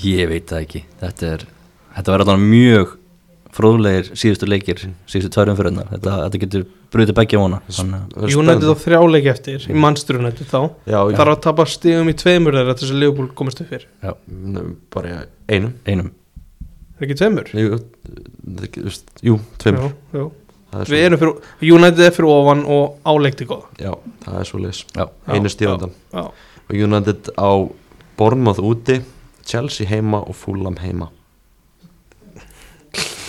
[0.04, 0.82] Ég veit það ekki.
[1.00, 1.44] Þetta er,
[1.96, 2.90] þetta verður alveg mjög
[3.56, 7.60] fróðlegir síðustu leikir síðustu tværum fyrir hennar þetta, þetta getur brutið begja vona.
[7.72, 10.60] United á þrjá leiki eftir í Manchester United þá.
[10.86, 13.72] Já, já, þarf að tapa stigum í tveimur þeirra til þess að Liverpool komast upp
[13.72, 13.86] fyrir.
[14.04, 14.12] Já,
[14.54, 14.64] Nú,
[14.94, 15.72] bara einum.
[15.88, 16.12] Einum.
[16.96, 17.50] Er ekki tveimur?
[17.52, 17.80] jú,
[18.46, 19.88] það- jú tveimur.
[20.12, 20.26] Já, já.
[20.76, 21.36] Það Við erum fyrir,
[21.76, 23.92] United er fyrir ofan og áleikti góð já,
[24.24, 27.48] það er svo leis Já, einu stíðandan Já, og United á
[28.18, 28.98] Bournemouth úti
[29.46, 31.08] Chelsea heima og Fulham heima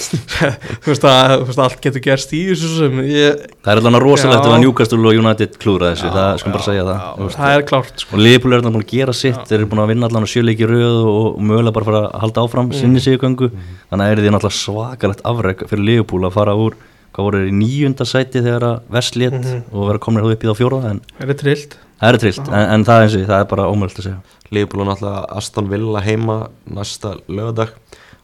[0.84, 4.04] þú veist að þú veist, allt getur gerst í þessu sem ég, það er alveg
[4.04, 4.52] rosalegt Já.
[4.54, 7.40] að Newcastle og United klúra þessu, það skum bara segja það já, þú veist.
[7.42, 8.12] það er klárt sko.
[8.18, 10.34] og Liverpool er alveg búin að gera sitt þeir eru búin að vinna allan á
[10.34, 12.78] sjöleiki röð og, mögulega bara fara að halda áfram Mm.
[12.82, 13.50] sinni sigugöngu
[13.90, 16.76] þannig að er því náttúrulega svakalegt afreg fyrir Liverpool að fara úr
[17.16, 19.62] hvað voru þeir í níunda sæti þegar að Vestlétt Mhm.
[19.74, 22.66] og vera komin upp í þá fjóraða en Það er trillt það er trillt, en,
[22.76, 24.20] en það eins og það er bara ómöld að segja
[24.52, 26.36] Liverpool er náttúrulega Aston Villa heima
[26.70, 27.72] næsta lögadag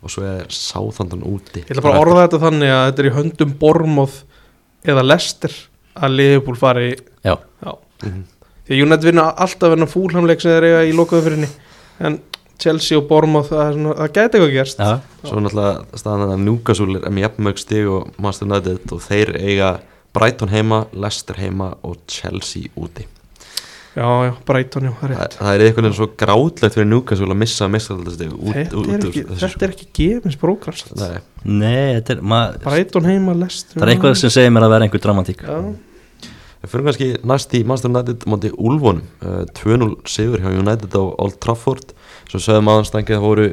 [0.03, 1.63] og svo er Southampton úti.
[1.63, 4.19] Ég ætla bara að orða þetta þannig að þetta er í höndum Bormoth
[4.83, 5.55] eða Leicester
[5.93, 6.91] að Liverpool fari
[7.23, 7.71] já, já.
[8.03, 8.21] Mhm.
[8.63, 11.49] Því að United vinna alltaf verna fúlhamleik sem þeir eiga í lokaðu fyrirni
[11.99, 12.19] en
[12.63, 14.79] Chelsea og Bormoth það, það gæti eitthvað gerst.
[14.79, 19.33] Já, Svo náttúrulega staðan að Newcastle er með jafnmög stig og Master United og þeir
[19.39, 19.71] eiga
[20.13, 23.07] Brighton heima, Leicester heima og Chelsea úti
[23.93, 25.35] Já, já, Brighton, já, það er Þa, rétt.
[25.37, 29.07] Það er einhvern veginn svo grátlegt fyrir Newcastle að missa mistaldastig út, Þetta er út
[29.09, 29.23] ekki,
[29.67, 30.37] er gefins
[30.79, 30.97] sko.
[30.97, 34.73] Nei, nei, þetta er maður, Brighton heima, Leicester það er eitthvað sem segir mér að
[34.73, 35.43] vera einhver dramatík.
[36.63, 41.03] Við fyrir kannski næst í Master United móti Úlfónum, uh, 2-0 sigur hjá United á
[41.03, 41.93] Old Trafford.
[42.31, 43.47] Svo sögum aðanstængið það voru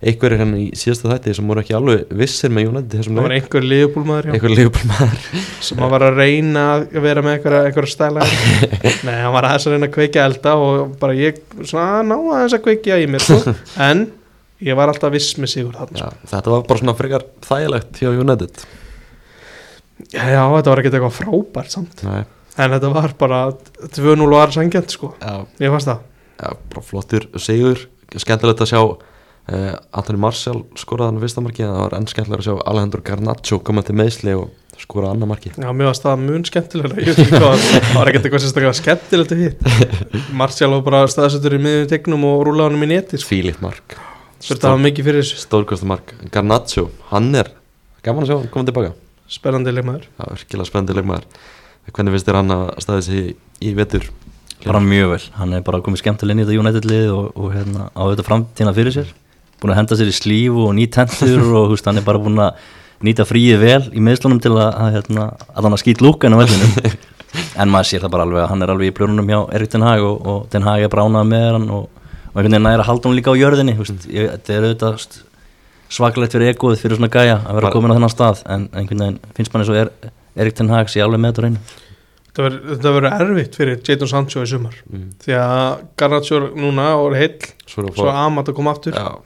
[0.00, 3.66] einhverjir hérna í síðasta þætti sem voru ekki alveg vissir með United það var einhver
[3.68, 5.26] Liverpool maður já, einhver Liverpool maður
[5.66, 8.24] sem var að reyna að vera með einhverja, einhverja stæla.
[9.06, 12.56] Nei, hann var aðeins að reyna að kveikja elda og bara ég svona ná aðeins
[12.56, 13.26] að kveikja í mér.
[13.26, 13.54] Sko.
[13.90, 14.06] en
[14.70, 18.10] ég var alltaf viss með sigur þarna Já, þetta var bara svona frekar þægilegt hjá
[18.14, 18.64] United.
[20.16, 22.04] Já, já, þetta var ekkert eitthvað frábært samt.
[22.08, 22.22] Nei,
[22.60, 23.42] En þetta var bara
[23.94, 25.12] 2-0 var sangjant sko.
[25.20, 26.00] Já, Ég fannst það.
[26.40, 27.84] Já, bara flottur sigur.
[28.16, 28.80] Skemmtilegt að sjá
[29.48, 33.04] uh, Anthony Martial skoraði hann fyrsta marki en það var enn skemmtilega að sjá Alejandro
[33.06, 34.50] Garnacho koma til meðsli og
[34.80, 38.10] skora annar marki Já, mér fannst það mun skemmtilega Ég veit ekki hvað, það var
[38.10, 42.86] ekkert eitthvað sérstaklega skemmtilegt við Martial var bara staðsettur í miðjum tegnum og rúlaði honum
[42.86, 43.30] í neti sko.
[43.34, 43.96] Fílitt mark.
[44.40, 45.40] Þetta var mikið fyrir þessu.
[45.42, 46.14] Stórkostu mark.
[46.32, 47.50] Garnacho, hann er
[48.06, 48.94] gaman að sjá hann koma tilbaka.
[49.30, 50.06] Spennandi leikmaður.
[50.16, 51.26] Það er virkilega spennandi leikmaður.
[51.90, 53.34] Hvernig finnst þér hann að staði sig í,
[53.68, 54.06] í vetur?
[54.64, 57.52] Bara mjög vel, hann er bara komið skemmtilega inn í þetta United lið og, og
[57.54, 59.12] hérna, á þetta framtíðina fyrir sér
[59.60, 62.40] búin að henda sér í slíf og nýt hendur og húst, hann er bara búin
[62.40, 62.58] að
[63.06, 66.40] nýta fríið vel í meðslunum til að, að, hérna, að hann að skýt lúkan á
[66.42, 66.76] vellinum.
[67.62, 69.84] En maður sér það bara alveg að hann er alveg í blörunum hjá Erik Ten
[69.86, 72.88] Hag og, og Ten Hag er bránað með hann og, og einhvern veginn næra að
[72.88, 75.20] halda hann líka á jörðinni þetta er auðvitað húst,
[75.94, 78.42] svakalegt fyrir egoið fyrir svona gæja að vera komin á þennan stað.
[78.50, 79.92] En einhvern veginn finnst mann eins og er,
[80.42, 81.62] Erik Ten Hag sé alveg með þetta reynu
[82.30, 84.76] Þetta verður- erfitt fyrir Jadon Sancho í sumar.
[84.90, 85.08] Mm.
[85.22, 88.94] Því að Garnaccio núna og heill svo er Svo Amat að koma aftur.
[88.94, 89.18] Já,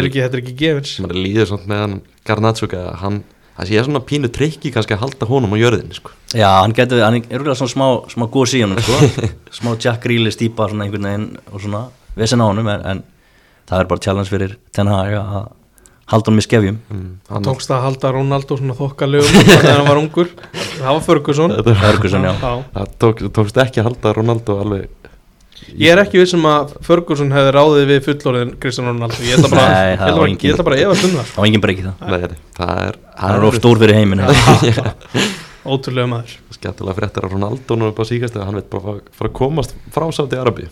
[0.00, 3.22] er ekki, þetta er ekki gefins er líður svona með hann Garnacho að hann
[3.54, 6.14] það sé svona pínu trikki kannski að halda honum á jörðin sko.
[6.34, 9.28] Já, hann getur, hann er örgulega svona smá, smá góð síðan, sko,
[9.60, 11.84] smá Jack Grealish típa svona einhvern veginn og svona
[12.18, 13.04] vesen á honum, en, en
[13.70, 15.36] það er bara challenge fyrir Ten Hag að
[16.10, 16.80] halda honum í skefjum.
[16.90, 20.34] mm, hann tókst að halda Ronaldo svona þokkalegum þegar hann var ungur
[20.74, 22.34] Það var Ferguson Ferguson, já.
[22.42, 25.12] það tók, tókst ekki að halda Ronaldo alveg
[25.74, 29.22] Ég er ekki vissum að Ferguson hefði ráðið við fullorðin Cristiano Ronaldo.
[29.24, 31.30] Ég ætla bara, að efast um það.
[31.30, 32.04] Það var engin breyki það.
[32.04, 34.24] Nei, nei, það er Hann er of stór fyrir heiminn.
[35.74, 36.32] Ótrúlega maður.
[36.52, 39.76] Skemmtilega fréttir að Ronaldo nú upp á síkast hann veit bara fara- fara að komast
[39.94, 40.68] frá Sáti Arabi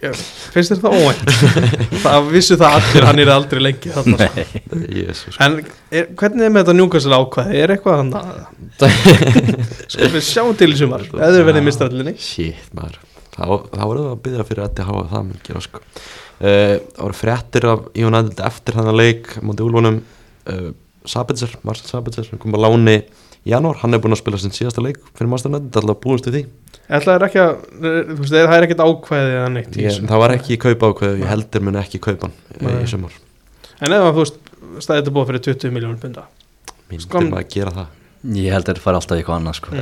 [0.00, 0.14] Já,
[0.54, 1.32] finnst þér það óvænt?
[2.06, 4.28] Það vissu það allir, hann er aldrei lengi þarna,
[5.18, 5.34] sko.
[5.44, 7.58] En er, hvernig er með þetta njúkastil ákvæði?
[7.60, 8.14] Er eitthvað hann
[9.92, 11.04] sko við sjáum til í sumar.
[11.04, 12.96] Eða verðið mistrallinni Shit maður
[13.40, 15.80] Þá, þá voru það að byggja fyrir að hafa það mikið sko.
[15.80, 19.98] uh, Það voru fréttir af United eftir þannig leik mútið úlfunum
[20.52, 20.70] uh,
[21.08, 22.98] Sabitzer, Marcel Sabitzer sem kom að láni
[23.40, 26.26] í janúar, hann er búinn að spila sin síðasta leik fyrir Master United, alltaf búist
[26.28, 26.42] við því
[26.90, 29.96] ætla er ekki að þú veist, það er ekkert ákvæði eða neitt ég.
[30.10, 32.82] Það var ekki í kaupa ákveðu, ég heldur mun ekki kaupa hann uh, Nei.
[32.84, 33.16] í sumar
[33.80, 34.40] en ef að þú veist,
[34.84, 36.26] stæðið þetta búið fyrir 20 miljónum punda
[36.90, 39.56] Myndir Skam- maður að gera það ég held að það fara alltaf í eitthvað annað
[39.62, 39.80] sko.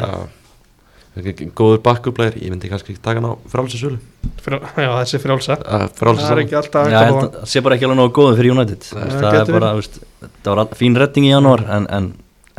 [1.59, 3.99] Góður bakkuplæðir, ég myndi kannski ekki taka hann á frálsinsölu
[4.45, 5.57] Frjál, já, þessi frjálsa.
[5.63, 8.37] Uh, það er ekki alltaf Já, að að það sé bara ekki alveg nógu góð
[8.39, 8.85] fyrir United.
[8.85, 9.99] Veist, það það er bara, veist,
[10.45, 12.13] það var fín retting í janúar en, en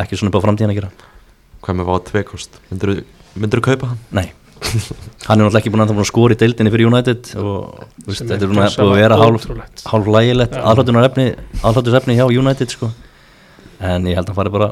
[0.03, 0.91] ekki svona upp á framtíðan að gera.
[1.63, 4.03] Hvað með vá tveikost, myndir þú kaupa hann?
[4.15, 4.27] Nei,
[4.59, 8.25] hann er náttúrulega ekki búin að, búin að skora í deildinni fyrir United og veist,
[8.25, 9.47] þetta er gjörsamlega búið að vera hálf,
[9.87, 10.61] hálf lægilegt Já.
[10.71, 11.25] aðhaldunarefni
[11.61, 12.91] aðhaldunarefni hjá United sko.
[13.79, 14.69] en ég held að hann fari bara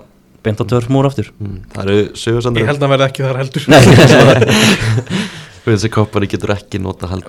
[0.47, 1.31] beint á törf múr aftur.
[1.37, 3.67] Mm, það eru sögursandur ég held að verði ekki þar heldur.
[3.73, 3.81] Nei,
[5.67, 7.27] Þessi koppari getur ekki nota held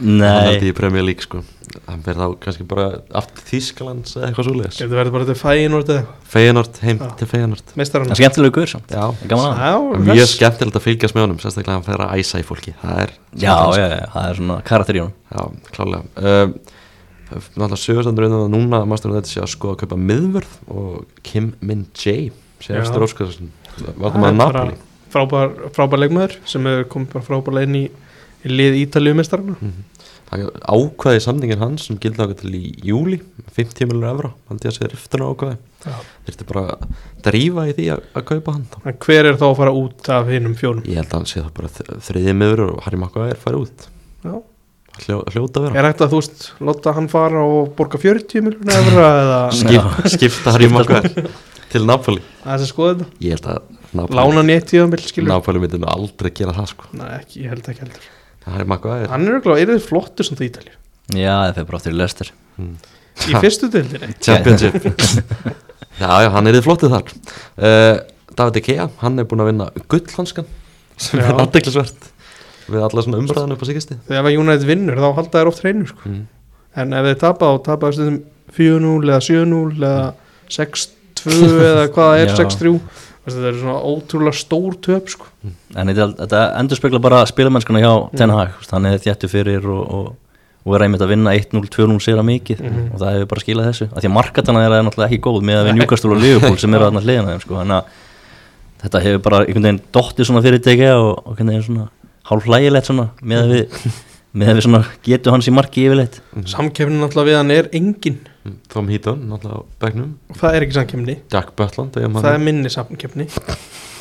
[0.62, 1.40] í Premier League sko.
[1.88, 2.84] Hann fer þá kannski bara
[3.18, 4.78] aftur Þískalands eða eitthvað svoleiðis.
[4.78, 5.98] Getur verið bara til þetta
[6.28, 7.08] Feyenoord, heim Já.
[7.18, 7.74] til Feyenoord.
[7.80, 8.94] Meistarinn það er skemmtilegu guður samt.
[8.94, 12.04] Já, gaman að Já, Það mjög skemmtilegt að fylgjast með honum sérstaklega að hann fer
[12.06, 12.74] að æsa í fólki.
[12.82, 15.16] Það er Já, já, já, það er svona karakter í honum.
[15.34, 16.02] Já klálega.
[16.22, 16.58] Um,
[17.28, 21.50] Náttúrulega sögursandur það núna að Master United sé að skoða að kaupa miðvörð og Kim
[21.60, 22.30] Min Jae
[22.60, 23.50] eftir óskarsson.
[23.78, 24.76] Er bara Napoli
[25.12, 27.84] frábær, frábær leikmaður sem hefur komið bara frábærlega inn í,
[28.44, 29.54] í lið Ítalíu meistarana.
[30.28, 33.16] Það er ákvæði samningin hans sem gildi ákvæði í júli
[33.56, 35.56] 50 miljonar evra, held ég að segja riftuna ákvæði.
[35.86, 35.94] Já.
[36.26, 36.84] Þurfti bara að
[37.24, 40.28] drífa í því að, að kaupa hann en hver er þá að fara út af
[40.28, 43.38] hinnum fjónum Ég held að hann sé það bara þ- þriðji miður og Harry Maguire
[43.40, 43.86] fari út.
[44.26, 44.34] Já.
[44.98, 45.78] Hljó, Hljóta að vera.
[45.78, 50.08] Er hægt að þú veist, láta hann fara og borga 40 miljónu efra eða Skip,
[50.16, 51.28] Skipta Harry Maguire
[51.72, 52.22] til Napoli.
[52.44, 53.08] Að þessi skoða þetta.
[53.24, 53.62] Ég held að
[53.98, 56.90] Napoli, lána tíðanbill skilur Napoli myndi nú aldrei gera það sko.
[56.98, 58.10] Nei, ekki, ég held ekki heldur.
[58.48, 60.76] Harry Maguire hann er auðvitað, er þið flottur sem það Ítalíu?
[61.12, 62.30] Já, það fyrir bara aftur í Leicester.
[63.28, 64.78] Í fyrstu dildinni Championship.
[65.98, 67.08] Já, já, hann er þið flottið þar.
[67.58, 67.96] Uh,
[68.38, 70.46] David Ikea, hann er búinn að vinna gullhanskan
[70.94, 71.24] sem Já.
[71.26, 72.04] er aðdeklisvert
[72.68, 75.88] við alla svona umstæðan upp á síkisti þegar United vinnur þá halda þær oft hreinu
[75.88, 76.04] sko.
[76.04, 76.22] mm.
[76.82, 78.18] en ef þeir tapa þá tapa þessum
[78.58, 80.06] 4-0 eða 7-0 eða
[81.18, 82.38] 6-2 eða hvað það er Já.
[82.40, 82.72] 6-3
[83.28, 85.26] Þessi, það eru svona ótrúlega stór töp sko.
[85.76, 88.54] En þetta, þetta endur spekla bara spilamennskuna hjá Ten Hag.
[88.56, 92.22] Veist, Hann er þjættu fyrir og, og, og er einmitt að vinna 1-0, 2-0 sér
[92.22, 92.62] að mikið.
[92.64, 92.86] Mhm.
[92.94, 93.88] og það hefur bara skilað þessu.
[93.92, 96.78] Af Því að markatana er náttúrulega ekki góð með að við Newcastle og Liverpool sem
[96.78, 97.60] eru að hliðina þeim sko.
[97.60, 97.92] Að
[98.84, 101.88] þetta hefur bara einhvern veginn dottið svona fyrir DG og, og einhvern veginn svona
[102.32, 103.78] hálf hlægilegt svona með að við,
[104.40, 106.20] við svona getu hans í marki yfirleitt.
[106.48, 108.22] Samkefnin alltaf við hann er engin
[108.72, 112.42] Tom Heaton, náttúrulega á begnum og það er ekki samkefni Jack Butland eigum það er
[112.44, 112.70] minni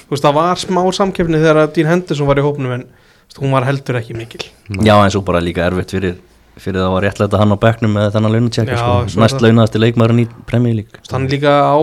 [0.09, 3.53] veist það var smá samkefni þegar að Dean Henderson var í hópnum en veist, hún
[3.55, 4.45] var heldur ekki mikil
[4.87, 6.17] Já en svo bara líka erfitt fyrir,
[6.57, 9.19] fyrir það var réttlega hann á bekknum með þennan launatjekka sko.
[9.21, 9.47] næst það.
[9.47, 11.77] launaðasti leikmaðurinn í Premier League Þú veist, hann líka á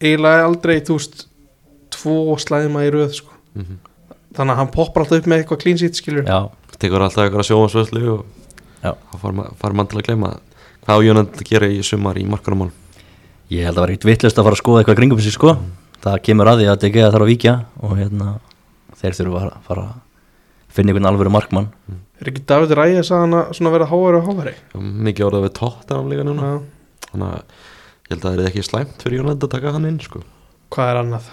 [0.00, 1.26] eiginlega aldrei þú veist
[1.90, 3.32] tvo slæðima í röð sko.
[3.54, 3.78] Mhm.
[4.34, 6.50] þannig að hann poppar alltaf upp með eitthvað clean sheet skilur Já,
[6.80, 8.24] Tekur alltaf eitthvað sjóansvöðslu og
[8.80, 8.94] Já.
[9.12, 10.30] þá far, far mann til að gleyma
[10.90, 12.70] hvað á United að gera í sumar í markunumál
[13.50, 15.52] Ég held að það var ekkert vittlust að fara að skoða eitthvað kringum þessi sko.
[16.04, 18.26] Það kemur að því að DG þarf að víkja og hérna
[19.00, 19.96] þeir þurfa að fara að
[20.76, 21.66] finna einhvern alvöru markmann.
[22.20, 24.52] Er ekki David Ræðis að hann vera háværi og háværi?
[24.78, 26.52] Mikið orðað við tóttanam líka núna.
[26.52, 27.08] Já.
[27.10, 29.98] þannig að ég held að það er ekki slæmt fyrir United að taka hann inn
[30.04, 30.22] sko.
[30.70, 31.30] hvað er annað?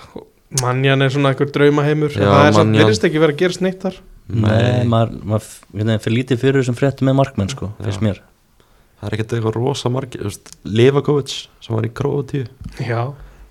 [0.64, 2.18] Mannjan er svona einhver draumaheimur.
[2.18, 2.82] Já, það er samt Mannian.
[2.82, 4.02] verðist ekki vera að gera sneitt þar.
[4.28, 8.08] Nei, maður, maður hérna, fyrir lítið fyrir þessum fréttum með markmenn sko, finnst Já.
[8.08, 8.24] mér
[8.98, 12.46] það er ekkert eitthvað rosa margir þú veist, Levakovic sem var í Króatíu
[12.82, 13.02] já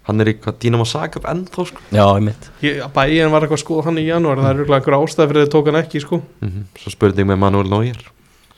[0.06, 1.80] hann er í hvað Dínamo Zagreb ennþá sko.
[1.90, 4.98] Já, einmitt Ég- bæinn var eitthvað að skoða hann í janúar það er örugglega einhver
[5.00, 6.20] ástæð fyrir þau tók hann ekki sko.
[6.42, 8.04] mm svo spurning með Manuel Neuer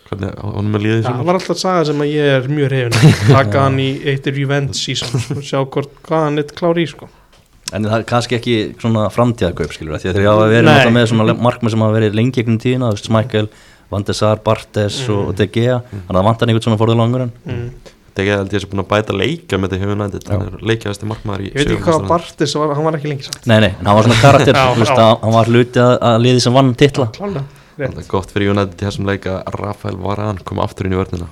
[0.08, 3.16] hvernig honum er líðið það var alltaf að saga sem að ég er mjög reyfin
[3.38, 7.08] taka hann í eitt revenge season og sjá hvort, hvað hann er klár í sko.
[7.72, 10.68] En það er kannski ekki svona framtíðarkaup skilur að þeir hafa verið Nei.
[10.72, 13.48] náttúrulega með svona markmenn sem hafa verið lengi gegnum tíðina, þú veist, Michael,
[13.88, 15.14] Van de Sar, Bartes Mm.
[15.14, 15.78] og De Gea.
[15.90, 17.68] Þannig að það vantar einhvern svona forðið langur en mm.
[18.18, 20.28] ekki held ég sem búin að bæta leika með þetta hjá United.
[20.28, 23.46] Hann er markmaður í ég veit ekki hvað Bartis var, hann var ekki lengi samt.
[23.46, 26.58] Nei, nei, en hann var svona karakter, að hann var hluti að, að liði sem
[26.58, 27.08] vann titla.
[27.14, 27.44] Klálega.
[27.78, 29.36] Það er gott fyrir United í þessum leika.
[29.46, 31.28] Að Rafael Varane kom aftur inn í vörnina.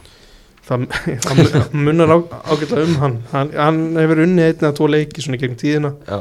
[0.66, 0.86] Það,
[1.26, 2.18] það munnar á,
[2.52, 3.16] ágætlega um hann.
[3.32, 5.92] hann hann hefur unnið einn eða tvo leiki svona í gegnum tíðina.
[6.06, 6.20] Já,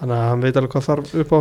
[0.00, 1.40] þannig að hann veit alveg hvað þarf upp á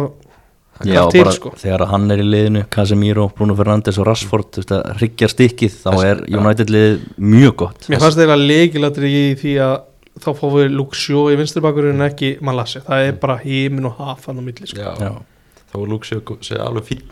[0.83, 1.53] Já, til bara sko.
[1.55, 5.77] þegar hann er í liðinu Casemiro, Bruno Fernandes og Rashford þú veist að hryggja stikkið,
[5.85, 7.87] þá er United liðið mjög gott.
[7.89, 9.75] Mér fannst þeirra leikilatri í því að
[10.25, 13.95] þá fáum við Luxjó í vinstri bakurinn en ekki Malassi, það er bara hímin og
[14.03, 14.79] hafan á milli sko.
[14.83, 15.13] Já, Já,
[15.71, 17.05] þá er sér alveg fín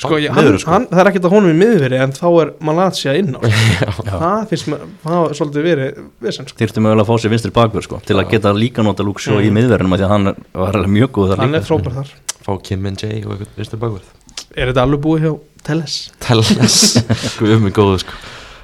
[0.00, 2.50] Sko, ég, Miður, hann, hann, það er ekkert að honum í miðveri en þá er
[2.64, 3.40] Malassi inn á
[3.84, 3.90] já.
[4.08, 6.56] það finnst mér, það hafa svolítið verið vesen sko.
[6.56, 9.42] Þyrftum mögulega að fá sér vinstri bakverð sko, til að geta líka nota Luke Shaw
[9.44, 9.58] í Mm.
[9.58, 11.60] miðverðinum því að hann er- var alveg mjög góð þar hann líka.
[11.60, 12.14] er frábær þar
[12.44, 14.16] Fá Kim and Jay og eitthvað vinstur bakverð
[14.56, 15.32] Er þetta alveg búið hjá
[15.66, 15.96] Telles?
[16.24, 16.76] Telles.
[17.38, 18.14] Guð mig góðu sko.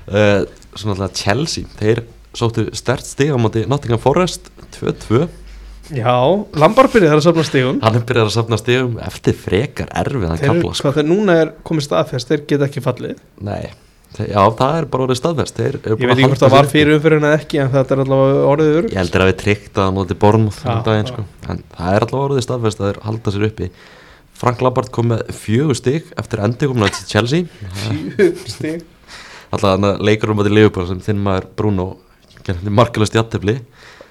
[0.09, 0.47] Uh,
[0.77, 2.05] Svona alltaf Chelsea Þeir
[2.37, 5.27] sóttu stert stig á móti Nottingham Forest 2-2
[5.95, 6.17] Já,
[6.59, 7.77] Lampard byrjaði að safna stigum.
[7.79, 10.93] Hann er byrjað að safna stigum eftir frekar erfiðan Þeir, kapla sko.
[11.07, 13.21] núna er komið staðfest, þeir geta ekki fallið.
[13.47, 13.69] Nei
[14.17, 15.19] Já, það er bara orðið
[15.67, 18.47] eru Ég veit ekki hvort það var fyrir umfyririnn eða ekki en þetta er allavega
[18.53, 20.19] orðið Ég öruggt heldur að við tryggt að móti
[20.65, 21.27] Já, um sko.
[21.47, 23.71] En það er allavega orðið staðfest að þeir halda sér uppi.
[24.37, 27.69] Frank Lampard kom með fjögur stig eftir endikomna til Chelsea.
[27.85, 28.85] Fjögur stig.
[29.55, 31.87] Alltaf leikur um að til Liverpool sem þinn maður Bruno
[32.71, 33.61] markalust jættefli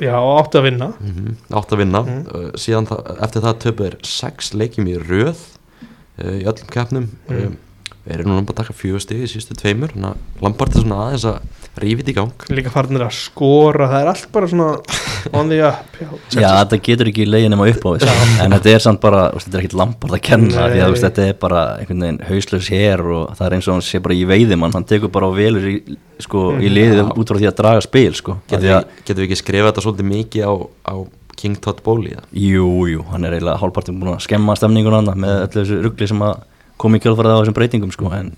[0.04, 0.88] Já, áttu að vinna.
[1.00, 2.02] Mm átt að vinna.
[2.04, 2.26] Mhm.
[2.28, 5.40] uh, síðan það, eftir það töpu er sex leikjum í röð
[6.20, 7.08] uh, í öllum keppnum.
[7.30, 7.56] Mhm.
[8.06, 10.76] Um, við erum núna bara að taka fjögur stig í sístu tveimur þannig að Lampard
[10.76, 14.50] er svona aðeins að rífið í gang Líka farnir að skora, það er allt bara
[14.52, 14.68] svona
[15.36, 18.06] on the up Já, Já, þetta getur ekki leiðin nema upp á við
[18.46, 20.76] en þetta er samt bara, þetta er ekkit lampart að kenna Nei.
[20.76, 23.86] því að þetta er bara einhvern veginn hauslaus hér og það er eins og hann
[23.90, 25.76] sé bara í veiðimann hann tekur bara og velur í,
[26.24, 27.06] sko, í liðið Já.
[27.12, 28.40] út frá því að draga spil sko.
[28.54, 30.54] Að, við, getum við ekki skrifað þetta svolítið mikið á,
[30.88, 30.96] á
[31.36, 32.28] King Todd Bowley það?
[32.40, 36.08] jú, jú, hann er eiginlega hálfpartin búin að skemma stemningun hann með öllu þessu ruggli
[36.08, 36.46] sem að
[36.82, 38.34] kom í kjölfarið á þessum breytingum sko, en,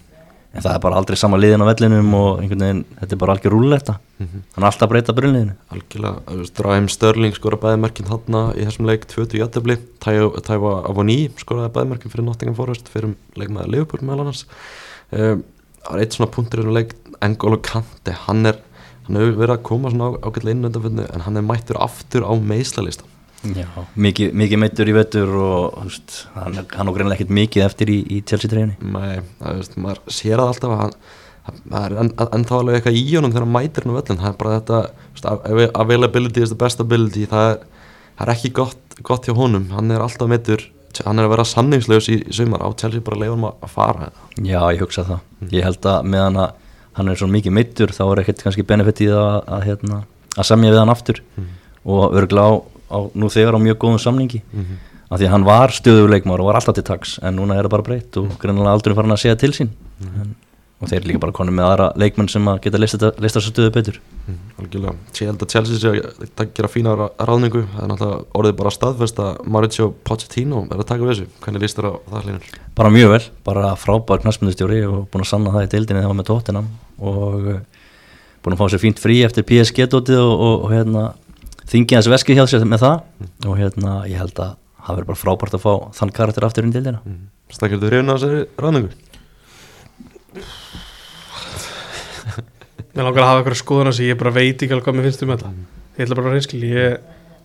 [0.54, 3.36] en það er bara aldrei sama liðin á vellinum og einhvern veginn, þetta er bara
[3.36, 3.98] algjör rúlletta.
[4.22, 5.58] Hann er alltaf að breyta brunliðinu.
[5.76, 12.14] Algjörlega, Raheem Störling skoraði bæðimerkin þarna í þessum leik 20 jættefli, Tæfa Avoní skoraði bæðimerkin
[12.14, 14.46] fyrir Nottingham Forest fyrir leikmaður Liverpool meðal annars.
[15.12, 15.44] Um,
[15.98, 18.62] eitt svona punktur í þessum leik N'Golo Kante, hann er
[19.08, 23.08] hann hefur verið að koma svona ágætlega inn en hann er mættur aftur á meðslalista
[23.58, 27.92] Já, mikið, mikið meittur í vettur og veist, hann, hann og greinlega ekkert mikið eftir
[27.94, 28.76] í, í Chelsea treyjunni.
[28.82, 30.96] Nei, það, veist, maður sér það alltaf að hann
[31.48, 34.32] það er en, ennþá alveg eitthvað í honum þegar hann mætir hann á völlin, það
[34.34, 34.80] er bara þetta
[35.14, 37.24] veist, av- availability is the best ability.
[37.32, 37.62] Það er,
[38.18, 39.70] það er ekki gott, gott hjá honum.
[39.72, 40.66] Hann er alltaf meittur
[41.06, 42.64] hann er að vera sanningslaus í, í sumar.
[42.66, 44.10] Á Chelsea bara leiður hann að fara.
[44.42, 45.20] Já, ég hugsa það.
[45.54, 46.56] Ég held að meðan að
[46.98, 50.00] hann er svo mikið meittur þá er ekkert kannski benefit í það að, að, hérna,
[50.34, 51.22] að semja við hann aftur.
[51.88, 52.48] Og örgla
[52.88, 54.42] á, nú þegar á mjög góðum samningi.
[54.52, 54.78] Mm -hmm.
[55.10, 57.70] af því að hann var stöðuleikmár og var alltaf til taks en núna er það
[57.70, 59.70] bara breytt og greinilega aldrei farin að segja til sín.
[60.02, 60.36] En,
[60.82, 64.00] og þeir líka bara konum með aðra leikmenn sem að geta lista þessu stöðu betur.
[64.60, 67.66] Algjörlega, ég held að Chelsea sé að að gera fína ráðningu.
[67.74, 71.28] Það er náttúrulega orðið bara staðfest að Mauricio Pochettino er að taka við þessu.
[71.42, 72.44] Hvernig líst þér á það hlýnur?
[72.78, 76.14] bara mjög vel, bara frábær knastmyndustjóri og búin að sanna það í deildinni þegar hann
[76.14, 76.68] var með tóttinam
[77.02, 77.62] og uh,
[78.46, 81.06] búin að fá sér fínt frí eftir PSG-dótið og, og, og hérna,
[81.72, 83.02] þingið hans veskið hjá sér með það.
[83.48, 84.56] Og hérna, ég held að
[84.88, 87.02] það verður bara frábært að fá þann karakter aftur inn í deildina.
[87.52, 88.92] Stakir þú hrifin á þessari ráðningu?
[92.98, 95.08] Mér langar að hafa eitthvað skoðun á sig, ég bara veit ekki alveg hvað mér
[95.08, 95.52] finnst um þetta.
[95.98, 96.96] Ég ætla bara að reynskili, ég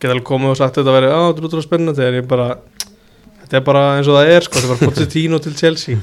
[0.01, 2.31] get alveg komið og sagt þetta að vera, á, þetta er útrúlega spennandi þegar ég
[2.31, 2.47] bara,
[3.43, 6.01] þetta er bara eins og það er, sko, þetta er bara Pochettino til Chelsea.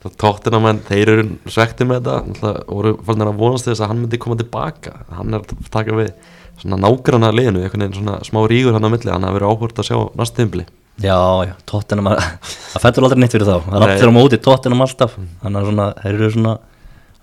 [0.00, 2.12] Það tóttina menn, þeir eru svekti með þetta.
[2.24, 4.92] Náttúrulega voru fannir að vonast til þess að hann myndi koma tilbaka.
[5.12, 6.29] Hann er að taka við
[6.60, 9.80] svona nágranna liðinu, einhvern veginn svona smá rígur hann á milli, hann hafi verið áhvert
[9.82, 10.66] að sjá næst tímbli
[11.00, 11.16] Já,
[11.48, 15.60] já, tóttinam það fættur aldrei neitt fyrir þá, það er á móti tóttinam alltaf, þannig
[15.62, 16.52] að svona, þeir eru svona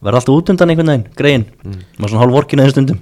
[0.01, 1.79] verða alltaf út undan einhvern veginn, greiðin Mm.
[1.97, 2.99] maður svona hálf vorkina þeim stundum.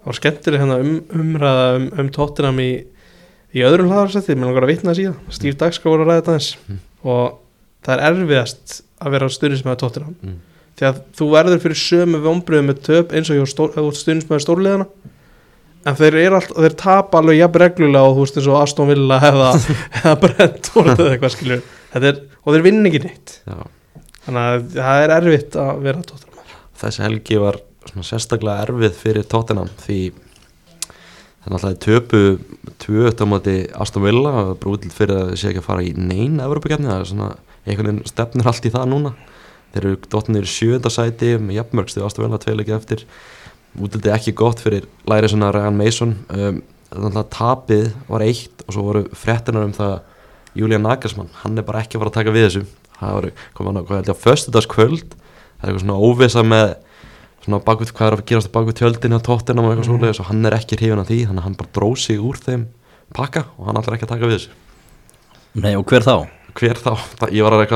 [0.00, 2.70] Það var skemmtileg hérna um, umræða um, um Tottenham í,
[3.52, 6.50] í öðrum hlaðarsætti, mér langar að vitna það Steve Dagskrá voru að ræða þetta eins
[7.02, 7.38] og
[7.84, 10.14] það er erfiðast að vera stundismæður Tottenham.
[10.22, 10.38] Mm.
[10.76, 14.88] því að þú verður fyrir sömu vombriðum með töp eins og stórliðana
[15.86, 19.18] en þeir alltaf, þeir tapa alveg jafn reglulega og þú veist eins og Aston Villa
[19.30, 19.50] eða,
[20.02, 21.64] eða Brentford eða eitthvað
[21.96, 23.38] Þetta er, og þeir vinn ekki neitt.
[23.46, 23.56] Já.
[24.26, 26.54] þannig að það er erfitt að vera Tottenham.
[26.76, 32.22] Þessi helgi var svona sérstaklega erfið fyrir Tottenham því það er náttúrulega töpu
[32.82, 35.94] tvö á móti Aston Villa og brútild fyrir að það sé ekki að fara í
[35.94, 37.30] neina Evropakefni, það er svona
[37.66, 39.14] einhvern veginn stefnir allt í það núna.
[39.72, 43.06] Þeir eru dotnir í sjönda sæti með jafnmörgstu Aston Villa tveilegi eftir
[43.82, 46.14] útildi ekki gott fyrir læri svona Ryan Mason.
[46.30, 50.00] Um, það er náttúrulega tapið var eitt og svo voru fréttinar um það að
[50.56, 52.62] Julian Nagelsmann, hann er bara ekki að fara að taka við þessu.
[52.96, 55.10] Það voru, kom hann á, hvað held ég á föstudagskvöld.
[55.12, 56.76] Það er eitthvað svona óvisa með
[57.44, 59.98] svona bakvið hvað er að gerast bakvið tjöldin á tóttinam og eitthvað Mhm.
[60.00, 62.36] svoleiðis og hann er ekki hrifin af því þannig að hann bara dróð sig úr
[62.40, 62.66] þeim
[63.14, 64.50] pakka og hann ætlar ekki að taka við þessu.
[65.54, 66.26] Nei, og hver þá?
[66.56, 67.66] hver þá, það, ég var að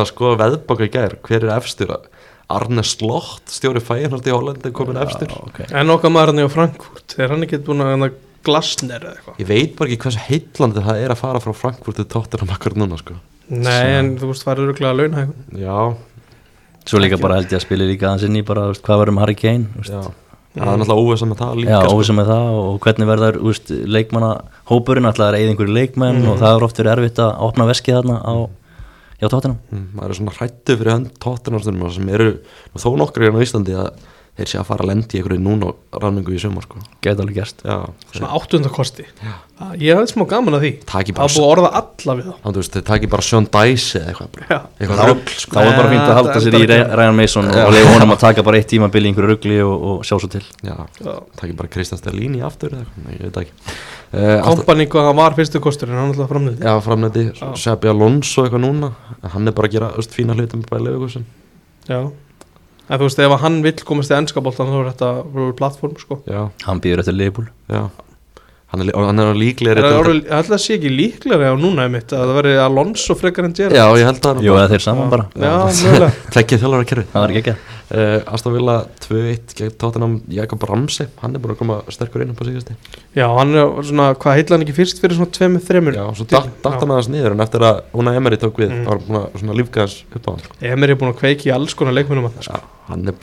[2.50, 5.68] er Arne Slott, stjóri fæinhald í Hollandi komin efstur, okay.
[5.70, 7.14] En okkar maður hann er á Frankfurt.
[7.14, 9.40] Þegar hann ekki búin að glasner eða eitthvað?
[9.42, 12.76] Ég veit bara ekki hversu heitlandi það er að fara frá Frankfurt til Tottenham akkur
[12.78, 13.18] núna sko,
[13.50, 15.76] Nei, en þú veist, það er launa eitthvað já,
[16.88, 19.14] Svo líka bara held ég að spila líka aðeins inn í bara, veist, hvað verður
[19.14, 20.00] um Harry Kane já.
[20.50, 21.90] Það er náttúrulega óvisa með það líka Já, sko.
[21.94, 23.36] óvissum með það og hvernig verður
[23.94, 24.30] leikmanna
[24.70, 27.98] hópurinn, alltaf er eða einhverju leikmenn og það er oft verið erfitt að opna veskið
[28.00, 28.34] þarna á,
[29.20, 31.62] já, tóttinum Mm, maður er svona hrættu fyrir hönd Tottenham
[31.92, 32.30] sem eru
[32.74, 33.90] þó nokkur hérna á Íslandi að
[34.40, 35.70] þeir sé að fara að lendi í einhverju núna
[36.00, 36.80] ráningu í sumar sko.
[37.04, 37.62] Gæti alveg gerst.
[37.64, 37.78] Já,
[38.10, 39.06] Svona áttundakosti
[39.76, 40.68] Ég hafði smá gaman að því.
[40.88, 42.36] Taki Það búið að orða alla við þá.
[42.40, 44.38] Þannig að þeir taki bara Sean Dice eða eitthvað
[44.80, 45.52] eitthvað Þá, rugl sko.
[45.52, 46.78] þá er bara fínt að halda það sér í.
[47.00, 49.84] Ryan Mason og, og leiða honum að taka bara eitt tímabil í einhverju rugli og,
[49.90, 50.40] og sjá svo til.
[50.64, 50.78] Já,
[51.42, 53.76] taki bara Kristján Sterlini aftur eða eitthvað, Nei, ég veit það ekki.
[54.10, 57.26] Uh, Kompani hvað hann var fyrstu kosturinn Hann alltaf framnildi Já, framnætti,
[57.60, 58.88] Sebi Alonso eitthvað núna.
[59.36, 61.28] Hann er bara að gera öst, fína hlutum bara í Leifugusson
[61.86, 62.00] Já
[62.90, 65.10] En þú veist, ef að hann vill komast í ennska boltan þá er þetta
[65.60, 66.20] plattform sko.
[66.26, 67.46] Já, Hann býður eftir Liverpool.
[67.70, 67.84] Já.
[68.70, 71.56] Hann er, hann er Er líklegri það ég held að það sé ekki líklega á
[71.58, 73.78] núna einmitt að það verði Alonso frekar en Gerrard.
[73.78, 75.24] Já, ég held að Jú, eða þeir saman bara.
[75.34, 76.10] Já, mögulega.
[76.36, 81.08] Tvekkið þjálfara kerfi Það var ekki ekki uh, Aston Villa 2-1 gegn Tottenham Jakob Ramsey,
[81.22, 82.76] hann er búin að koma sterkur inn upp á síðasti.
[83.18, 86.26] Já, hann er svona, hvað heitla hann ekki fyrst fyrir svona tveimur, þreimur Já, svo
[86.30, 88.84] datt datt hann aðeins niður en eftir að Una Emery tók við Mm.
[88.86, 90.56] var hann búin að svona lífga hans upp á hann sko.
[90.70, 92.60] Emir er búin að kveiki í alls konar leikmennum að Já,
[92.90, 93.14] hann er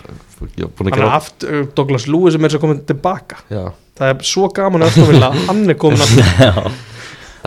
[0.60, 3.40] já, búin að Hann er gera haft uh, Douglas Lewis sem er svo komin tilbaka.
[3.54, 3.66] Já,
[3.98, 6.68] Það er svo gaman að Aston Villa Hann er komin að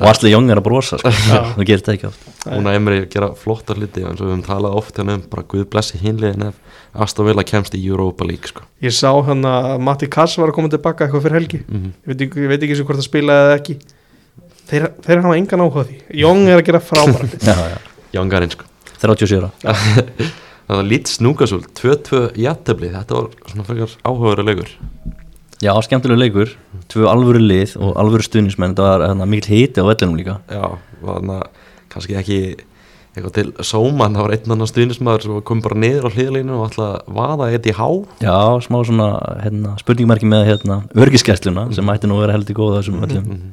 [0.01, 1.11] Og Asli Young er að brosa sko.
[1.13, 2.29] Það gerir þetta ekki oft.
[2.57, 5.67] Una Emery gera flottar hluti eins og við höfum talað oft hérna um bara guð
[5.75, 6.57] blessi hinliðin ef
[7.05, 8.65] Aston Villa kemst í Europa League sko.
[8.81, 11.63] Ég sá hann að Matti Kass var að koma tilbaka eitthvað fyrir helgi.
[11.69, 13.79] Mm Ég veit ekki, ég veit ekki sem hvort það spilaði eða ekki.
[14.71, 15.97] Þeir, þeir hafa engan áhuga á því.
[16.23, 17.69] Jóng er að gera frábæra
[18.17, 18.65] Jangarinn sko.
[19.01, 19.51] 37 ára.
[20.71, 24.69] Það var lít snúkasúl, 2-2 jættefli Þetta var svona frekar áhugaður leikur
[25.61, 26.55] Já, skemmtilega leikur
[26.89, 30.65] Tvö alvöru lið og alvöru stuðnismenn Þetta var hérna, mikil hiti á vellinum líka Já,
[31.91, 32.39] kannski ekki
[33.11, 36.77] eitthvað til sóman, það var einn annan stuðnismæður sem kom bara niður á hliðleinu og
[36.79, 37.89] að vaða eitt í há
[38.23, 39.09] Já, smá svona
[39.43, 43.51] hérna, spurningmerki með hérna, örgiskessluna sem ætti nú að vera heldur góða þessum öllum Mhm.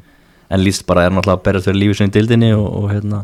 [0.54, 3.24] en líst bara er náttúrulega að berjast fyrir lífið sinni í dildinni og, og hérna,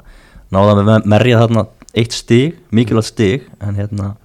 [0.52, 4.16] náða með merja þarna eitt stig, mikilvægt stig en hérna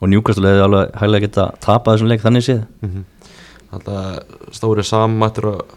[0.00, 3.04] og njúkastul hefði alveg hæglega geta tapað þessum leik þannig séð Mhm.
[3.04, 3.13] Þetta
[4.54, 5.74] stóri sammættur og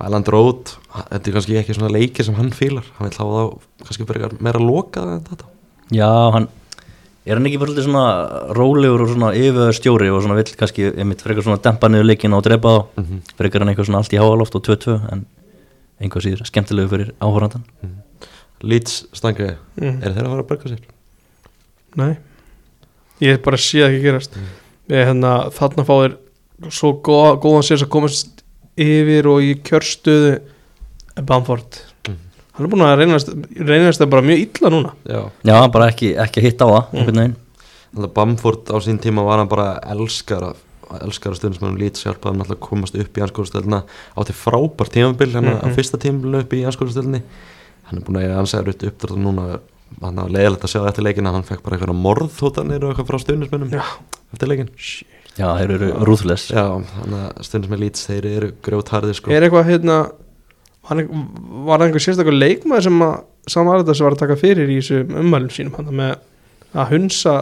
[0.00, 2.86] Highland Road þetta er kannski ekki svona leiki sem hann fílar.
[2.96, 5.50] Hann vil hafa þá kannski frekar meira lokað en þetta.
[5.90, 6.48] Já, hann
[7.26, 10.88] er hann ekki bara svolítið svona rólegur og svona yfir stjóri og svona vill kannski
[10.94, 13.02] einmitt frekar svona dempa niður leikina og drepa þá?
[13.02, 13.20] Mhm.
[13.36, 15.26] frekar hann eitthvað svona allt í háaloft og 2-2 en
[16.00, 17.66] einhvað síður skemmtilegu fyrir áhórandan
[18.60, 20.02] Leeds stangi, mm.
[20.04, 20.80] er þeir að fara að berga sér?
[21.96, 22.10] Nei.
[23.24, 24.36] Ég bara sé það ekki gerast.
[24.90, 26.16] Ég, hérna, Þarna fá þeir
[26.68, 28.42] svo góða, góðan sér að komast
[28.76, 30.40] yfir og í kjörstöðu
[31.26, 31.80] Bamford.
[32.08, 32.16] Mhm.
[32.54, 34.92] Hann er búin að reynast, reynast það bara mjög illa núna.
[35.06, 37.36] Já, Já, bara ekki, ekki að hitta á það
[37.96, 40.56] að Bamford á sín tíma var hann bara elskar að
[41.02, 43.82] elskar að hjálpaði hann alltaf að komast upp í anskóðustöldina
[44.18, 45.62] átti frábær tímabil hann Mhm.
[45.62, 47.22] á fyrsta tímabil upp í anskóðustöldinni
[47.84, 49.60] hann er búin að eiga ansæður upp uppdrátt og núna.
[50.00, 53.06] Hann var leiðilegt að sjá eftir leikin að hann fekk bara einhverja morðhótanir og eitthvað
[53.10, 53.82] frá stundismennum Já.
[54.32, 54.68] eftir leikin
[55.38, 56.64] Já, þeir eru rúðless Já,
[56.96, 59.30] þannig að stundismenn Leeds þeir eru grjótharðir sko.
[59.34, 59.98] Er eitthvað hérna
[60.90, 61.26] Var, ein-
[61.68, 65.52] var það einhver sérstaklega leikmaður sem að aðeins var að taka fyrir í þessum ummælum
[65.54, 66.16] sínum hann með
[66.74, 67.34] að hunsa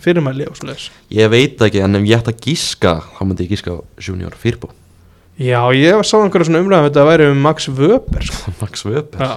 [0.00, 0.90] fyrirmæli og svoleiðis?
[1.14, 4.70] Ég veit ekki en ef ég ætti að gíska þá myndi ég gíska Junior Firbo
[5.40, 8.52] Já, ég sá einhverja svona umræðum að þetta væri um Max Wöber sko.
[8.60, 9.32] Max Weber Já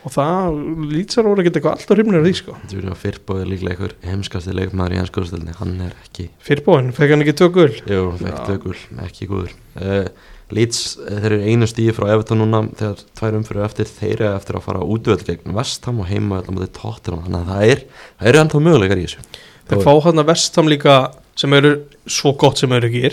[0.00, 0.58] og það
[0.90, 2.56] lýtsar voru ekki eitthvað alltaf hrifnir af því sko.
[2.72, 7.24] Junior Firbo er líklega einhver heimskasti leikmaður í anskóðustöldinni hann er ekki Fyrirbóin, fekk hann
[7.26, 7.72] ekki tök gul?
[7.90, 8.76] Jú, ekki tökul,
[9.06, 9.56] ekki góður.
[9.76, 10.06] Uh,
[10.50, 14.30] Leeds, eh, þeir eru einu stíði frá Everton núna þegar tvær umfyrir eftir þeir eru
[14.32, 17.22] eftir að fara útvöld gegn Vestham og heima á móti Tottenham.
[17.22, 17.84] Þannig að það er,
[18.18, 19.22] það eru ennþá möguleikar í þessu.
[19.70, 20.96] Þeir fá hann að vestam líka
[21.38, 21.72] sem eru
[22.10, 23.04] svo gott sem eru ekki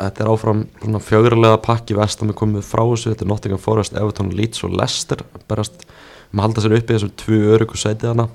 [0.00, 0.60] og Þetta er áfram
[1.04, 3.10] fjögurlega pakki Vestham er komið frá þessu.
[3.12, 5.20] Þetta er Nottingham Forest, Everton, Leeds og Leicester.
[5.50, 5.84] Berast,
[6.32, 8.28] maður halda sér uppi þessum tvö örugu sætið hana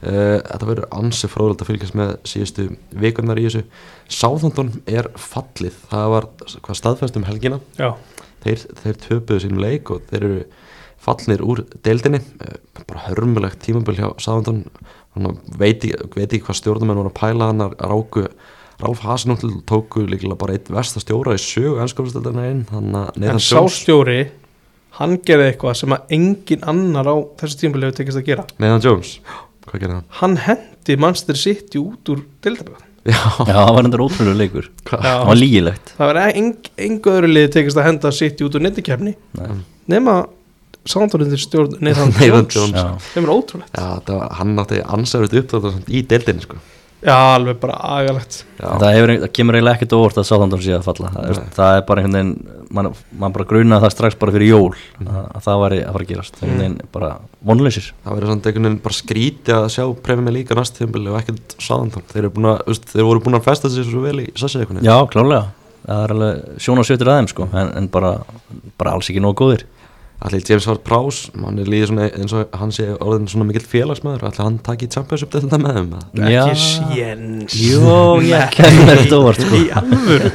[0.00, 2.62] Uh, þetta verður ansi fróðilegt að fylgjast með síðustu
[3.02, 3.60] vikurnar í þessu.
[4.08, 5.74] Sáþondon er fallið.
[5.90, 6.26] Það var
[6.64, 7.58] hvað staðfæst um helgina?
[7.76, 7.90] Já,
[8.46, 10.38] þeir, þeir töpuðu sínum leik og þeir eru
[11.04, 12.22] fallnir úr deildinni.
[12.40, 12.56] Eh,
[12.88, 14.62] bara hörmulegt tímabil hjá Sáðandun
[15.60, 18.24] veit, ekki- veit ekki hvað stjórnumenn voru að pæla hann að ráku
[18.80, 23.56] Ralf Hasenútl tóku líklega bara eitt versta stjóra í sögu ennskóðustöldina inn en Nathan sá
[23.58, 24.18] Jones stjóri
[25.00, 28.84] hann gerði eitthvað sem að engin annar á þessu tímabili hefur tekist að gera Nathan
[28.86, 29.12] Jones,
[29.68, 30.06] hvað gerði hann?
[30.22, 34.66] hann hendi Manchester City út úr deildaböð Já, Já, það var endur ótrúlega leikur.
[34.90, 36.50] Það var lígilegt það var eng,
[36.84, 39.54] engu öðru liði tekist að henda City út úr nettikefni Nei.
[39.88, 40.16] nema
[40.84, 42.76] sándorðindir stjórn Nathan Nathan Jones Jones.
[42.76, 43.14] Já.
[43.14, 46.60] þeim er ótrúlegt Já, það var, hann átti ansæðut upp í deildinni sko
[47.00, 48.42] já, alveg bara agalegt.
[48.60, 51.12] Það, hefur, það kemur eiginlega ekkert á óvart að Southampton sé að falla.
[51.16, 51.52] Það, er, Nei.
[51.56, 55.22] það er bara einhvern veginn mann man bara grunaði það strax bara fyrir jól að,
[55.24, 56.36] að það væri að fara að gerast.
[56.36, 57.10] Er einhvern veginn bara
[57.46, 59.84] vonleysir það verður svona einhvern veginn bara skríti að sjá
[60.20, 62.28] með líka næst tímabili og ekkert sáðan þeir,
[62.68, 65.50] veist, þeir voru búin að festa sig svo vel í sassileikunni já, klálega,
[65.86, 68.12] það er alveg sjón og sjötur aðeim sko, en, en bara,
[68.80, 69.66] bara alls ekki nógu góðir
[70.20, 73.64] Allir James Ward Prowse, hann er líður svona eins og hann sé orðin svona mikill
[73.64, 75.94] félagsmaður Allir hann taki Championship til þetta með þeim?
[76.28, 76.42] Já.
[76.44, 77.94] ekki séns Jó,
[78.28, 79.60] ég kemur þetta óvart sko.
[79.62, 80.32] í alvöru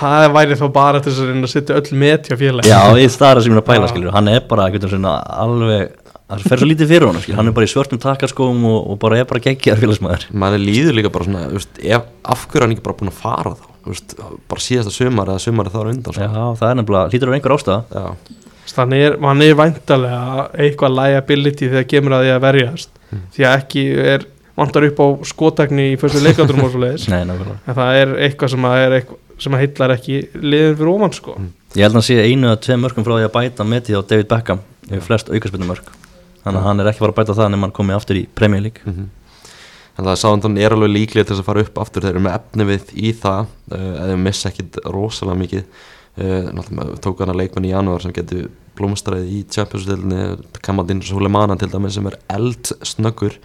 [0.00, 2.78] það væri þá bara til þess að reyna að setja öll met hjá félagi já,
[2.96, 3.90] í staðar sem ég er að pæla Já.
[3.92, 5.90] skilur, hann er bara veginn svona alveg
[6.30, 9.00] það fer svo lítið fyrir honum, skilur, hann er bara í svörtum takarskóm og, og
[9.02, 12.60] bara er bara geggjar félagsmaður Maður líður líka bara svona, þú veist, ef, af hverju
[12.62, 14.14] er hann ekki bara búin að fara þá Þú veist,
[14.52, 16.48] bara síðasta sumar eða sumari þar á undan já, sko.
[16.60, 18.06] það er nefnilega, hlýtur á einhver ástæða Já.
[18.76, 22.92] Þannig er, hann er væntalega eitthvað liability þegar kemur að því að verjast.
[23.10, 23.22] Mm.
[23.34, 24.26] því að ekki er
[24.60, 27.56] vantar upp á skotækni í fyrstu leikandrum og svo leiðis Nei, nákvæmlega.
[27.64, 31.36] en það er eitthvað sem að, er að heillar ekki liðin fyrir ofan sko.
[31.38, 31.54] Mm.
[31.74, 34.02] Ég held að hann sé einu eða tvei mörgum frá því að bæta metið á
[34.12, 34.60] David Beckham
[34.90, 35.94] yfir flest aukarspilnum mörg
[36.44, 38.68] þannig að hann er ekki fara að bæta það nema hann komið aftur í Premier
[38.68, 38.84] League.
[38.84, 39.08] Mm
[40.00, 42.04] En það er sáðan er alveg líklega til að fara upp aftur.
[42.04, 43.40] Þeir eru með efni við í það
[43.74, 45.88] uh, Eða missa ekkit rosalega mikið
[46.20, 48.48] Náttúrulega tók hann að leikmann í janúar sem getur
[48.78, 53.36] blómstræði í Champions-dildinni Kamaldin Sulemana til dæmis sem er eldsnöggur.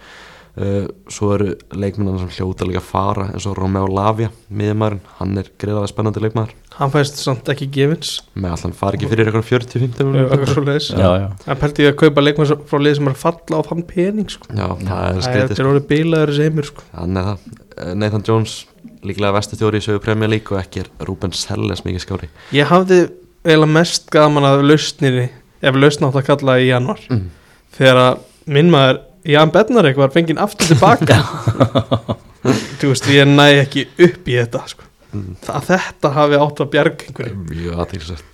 [0.56, 5.50] Uh, Svo eru leikmennan sem hljóta líka fara eins og Romeo Lavia, miðjumærin Hann er
[5.60, 8.14] greiðalega spennandi leikmæður hann fæst samt ekki gefins.
[8.36, 11.92] Með allan fari ekki fyrir eitthvað 40-50 eitthvað svo leiðis Já, já, en pælti ég
[11.92, 14.48] að kaupa leikmann sem- frá lið sem er falla á þann pening sko.
[14.48, 16.88] Já, það er það er, er orðið bílaður þessi heimur sko.
[16.96, 17.38] Það,
[17.76, 18.52] Eh, Nathan Jones
[19.06, 22.70] líklega vestu þjóri í sögu Premier League og ekki er Ruben Selles mikið skári ég
[22.70, 23.06] hafði
[23.46, 25.28] eiginlega mest gaman að lausninni
[25.66, 27.26] ef lausn átt að kalla í januar mm.
[27.76, 28.24] þegar að
[28.56, 31.18] minn maður Jan Bednarek var fenginn aftur tilbaka
[32.78, 34.86] þú veist ég næ ekki upp í þetta sko.
[35.16, 35.36] Mm.
[35.50, 37.76] að þetta hafi átt að bjarga einhverju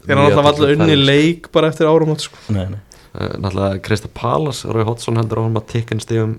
[0.03, 2.41] þegar hann alltaf alltaf unni leik bara eftir árum sko.
[2.53, 2.81] nei, nei
[3.13, 6.31] Náttúrulega Krista Palas, Rói Hotsson heldur áfram að tikka inn stífum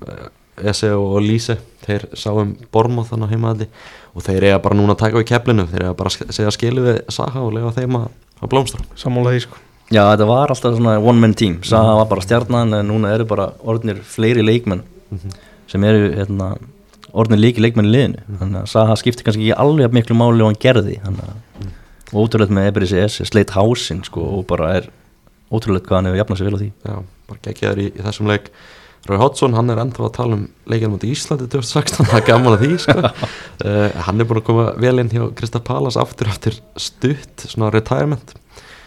[0.62, 3.68] Ese og Lise þeir sáum Bormóð þannig á heimaðalli
[4.14, 6.84] og þeir eiga bara núna að taka við keflinu þeir eiga bara að segja skilu
[6.86, 8.86] við Saha og lega þeim að, að blómstra.
[9.00, 9.62] Sammála því sko.
[9.94, 11.58] Já, þetta var alltaf svona one man team.
[11.68, 14.86] Saha var bara stjarnan en núna eru bara orðnir fleiri leikmenn
[15.70, 16.54] sem eru hérna,
[17.14, 18.28] orðnir líki leikmenn í liðinu.
[18.40, 21.00] Þannig að Saha skipti kannski ekki alveg jafn miklu máli og hann gerði.
[21.04, 21.72] Þannig að
[22.14, 24.90] og ótrúlegt með Eberis S sleitt hásinn sko og bara er
[25.54, 26.70] ótrúlegt hvað hann hefur jafnað sér vel á því.
[26.86, 26.96] Já,
[27.30, 28.50] bara geggjaður í, í þessum leik
[29.04, 32.54] Rói Hotsson, hann er ennþá að tala um leikinu mútið Íslandi 2016, það er gaman
[32.56, 32.96] að því sko.
[33.04, 37.72] uh, hann er búin að koma vel inn hjá Krista Palas aftur eftir stutt svona
[37.74, 38.32] retirement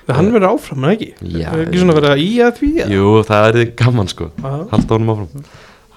[0.07, 1.11] það hann verður áfram, eða ekki?
[1.37, 2.97] Já, ekki svona verið að í að því eða?
[2.97, 4.63] Jú, það er gaman sko Aha.
[4.73, 5.47] halda honum áfram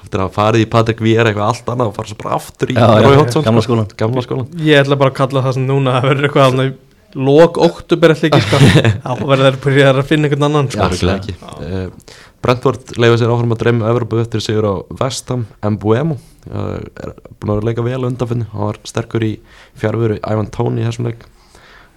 [0.04, 2.78] eftir að farið í Patrik Víera eitthvað allt annað og fara svo bara aftur í
[2.80, 3.72] Rói Hotsson gamla sko.
[3.72, 3.98] skólann.
[4.00, 6.78] gamla skólan ég ætla bara að kalla það sem núna að verður eitthvað alveg
[7.18, 8.58] lók oktober ætla ekki sko.
[9.06, 10.90] þá verður byrjað að finna einhvern annan sko.
[10.94, 11.16] Já,
[11.58, 17.16] uh, Brentford leiði sér áfram að dreyma Evropu eftir sigur á Vestham Mbuemo uh, er
[17.40, 19.34] búin að leika vel undanfinni hann var sterkur í
[19.80, 21.26] fjárveru Ivan Tóni í þessum leik.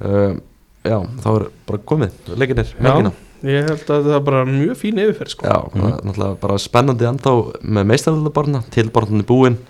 [0.02, 0.40] Uh,
[0.82, 2.16] já, þá er bara komið.
[2.34, 3.14] Leikinir, helgina.
[3.46, 5.46] ég held að það er bara mjög fín yfirferð sko.
[5.46, 9.60] já, er náttúrulega bara spennandi ennþá með meistaröldabarna, tilbarnandi búin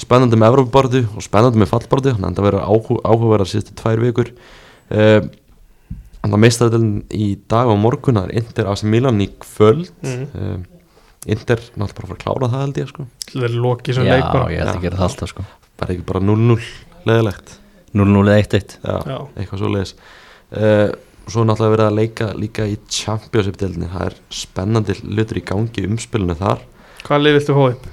[0.00, 4.02] spennandi með Evropubardu og spennandi með fallbardu, þannig að það verður áhu, áhugaverðar síðustu tvær
[4.06, 4.32] vikur.
[4.92, 5.20] Uh,
[6.30, 9.90] meistaröldin í dag og morgun það er Inter AC Milan í kvöld.
[10.02, 10.26] Mm.
[10.34, 10.58] uh,
[11.32, 13.06] Inter náttúrulega bara að fara að klára það held ég sko.
[13.32, 14.74] Það er lokið sem Já, leik bara ég held Já.
[14.76, 15.44] að gera það alltaf sko.
[15.82, 16.58] Bara ekki bara 0-0
[17.10, 17.56] leðilegt
[17.92, 19.16] 0-0 eða 1-1 já, Já.
[19.36, 19.92] eitthvað svo leiðis
[20.56, 20.92] uh,
[21.28, 25.82] svo er náttúrulega verið að leika líka í Championship-deildinni það er spennandi hlutur í gangi
[25.84, 26.62] í umspilinu þar.
[27.06, 27.86] Hvað lið viltu hóa upp?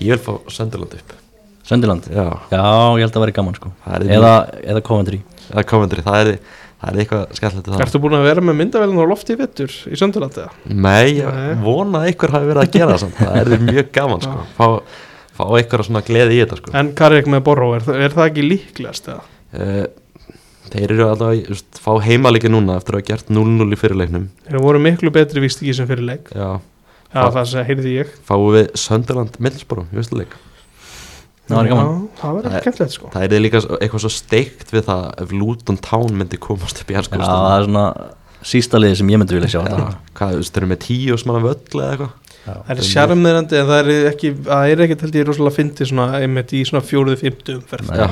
[0.00, 1.14] ég vil fá Sönderland upp.
[1.66, 2.62] Söndiland já, Já,
[2.98, 3.72] ég held að vera gaman sko.
[3.84, 5.20] Það Eða, eða Coventry.
[5.50, 6.38] Eða Coventry, það er,
[6.86, 7.80] það er eitthvað það.
[7.84, 10.46] Ertu búin að vera með myndavelin á lofti í vettur í Söndurlandi?
[10.70, 11.58] Nei, ég Nei.
[11.66, 14.44] vona að einhver hafi verið að gera það það er mjög gaman sko.
[14.56, 14.66] fá,
[15.36, 16.74] fá einhver svona gleði í þetta sko.
[16.80, 19.84] En Karrik með Borró, er, það- er það ekki líklegast uh,
[20.72, 24.24] þeir eru alltaf að just, fá heimalíki núna eftir að hafa gert 0-0 í fyrirleiknum
[24.48, 26.30] Þeir voru miklu betri víst ekki sem fyrir leik.
[26.34, 26.56] Já,
[27.14, 28.08] Já, Fá- það heyrði ég.
[28.26, 30.34] Fáum við Sönderland Middlesborough í vestuleik
[31.46, 31.86] það var gaman.
[31.86, 33.10] Já, það verður Það- skemmtilegt sko.
[33.14, 36.96] Það er líka eitthvað svo steikt við það ef Luton Town myndi komast upp í
[36.96, 37.86] Já, ennsku það er svona
[38.46, 39.60] sísta liði sem ég myndi vilja sjá.
[39.62, 42.14] Já, þetta hvað, þú veist, þeir eru með tíu smanna völl eða eitthvað?
[42.46, 46.04] Það er sjarmirandi en það er ekki það er ekkert held ég rosalega fyndi svona
[46.20, 47.88] einmitt í svona fjóruðu, fymtu umferð.
[47.90, 47.98] Nei.
[47.98, 48.06] Já,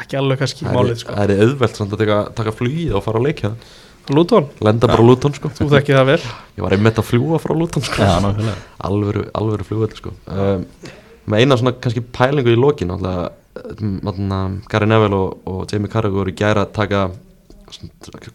[0.00, 1.12] ekki alveg kannski málið sko.
[1.12, 3.52] það er auðvelt samt að taka, taka flugið og fara að leikja
[4.12, 5.48] Lúton, Lenda bara á Luton sko.
[5.48, 6.18] Þú þekki það vel.
[6.58, 8.02] Ég var einmitt að fljúa frá Luton sko.
[8.04, 8.56] Já, nákvæmlega.
[8.84, 10.12] Alvöru, alvöru flugvöldi sko.
[10.28, 10.66] Um,
[11.30, 13.32] Með eina svona kannski pælingu í lokin Alltaf,
[14.70, 17.04] Gary Neville og, og Jamie Carragher voru gæra að taka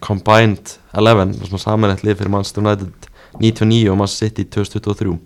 [0.02, 5.16] Combined 11 Svona samanlegt lið fyrir Manchester United 99 og Manchester City 2023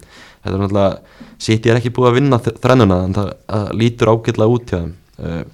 [0.45, 3.31] Þetta er náttúrulega City er ekki búið að vinna þrennuna En það,
[3.81, 4.97] lítur ágætlega út hjá þeim.
[5.15, 5.45] Uh,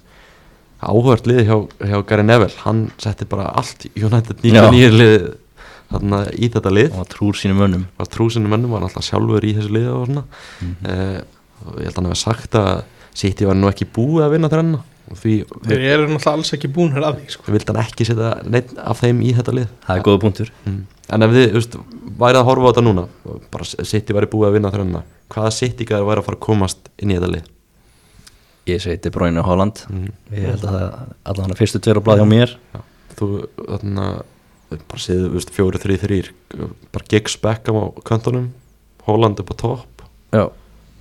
[0.81, 1.55] áhört liði hjá,
[1.85, 5.19] hjá Gary Neville hann setti bara allt United 99 liði
[5.91, 6.95] þarna í þetta lið.
[6.97, 7.85] Og trúr sínum mönnum.
[7.99, 10.25] Var trúsinu mönnum var alltaf sjálfur í þessu liði og svona.
[10.63, 12.83] Mm og ég held að hann hefði sagt að
[13.21, 14.51] City var nú ekki búið að vinna
[15.17, 15.33] því
[15.65, 17.45] þeir eru náttúrulega alls ekki búin hér að því sko.
[17.51, 19.71] vildi hann ekki setja neitt af þeim í þetta lið.
[19.85, 20.51] Það er góða punktur.
[20.65, 20.81] Mm.
[21.11, 21.77] en ef þið, þú veist,
[22.21, 23.07] værið að horfa á þetta núna
[23.51, 25.01] bara City væri búið að vinna þrenna
[25.33, 27.49] hvaða City gæði væri að fara að komast inn í þetta lið?
[28.69, 30.09] Ég Bruyne og Holland mm.
[30.37, 30.87] ég held að það
[31.33, 32.55] allan að fyrstu tveir á blað hjá mér.
[33.17, 34.07] Þú þarna
[34.87, 36.31] bara séðu, þú veist, fjóri, þrý, þrýr
[36.93, 38.51] bara Giggs Beckham á kantonum
[39.07, 40.05] Holland upp á topp.
[40.31, 40.45] Já,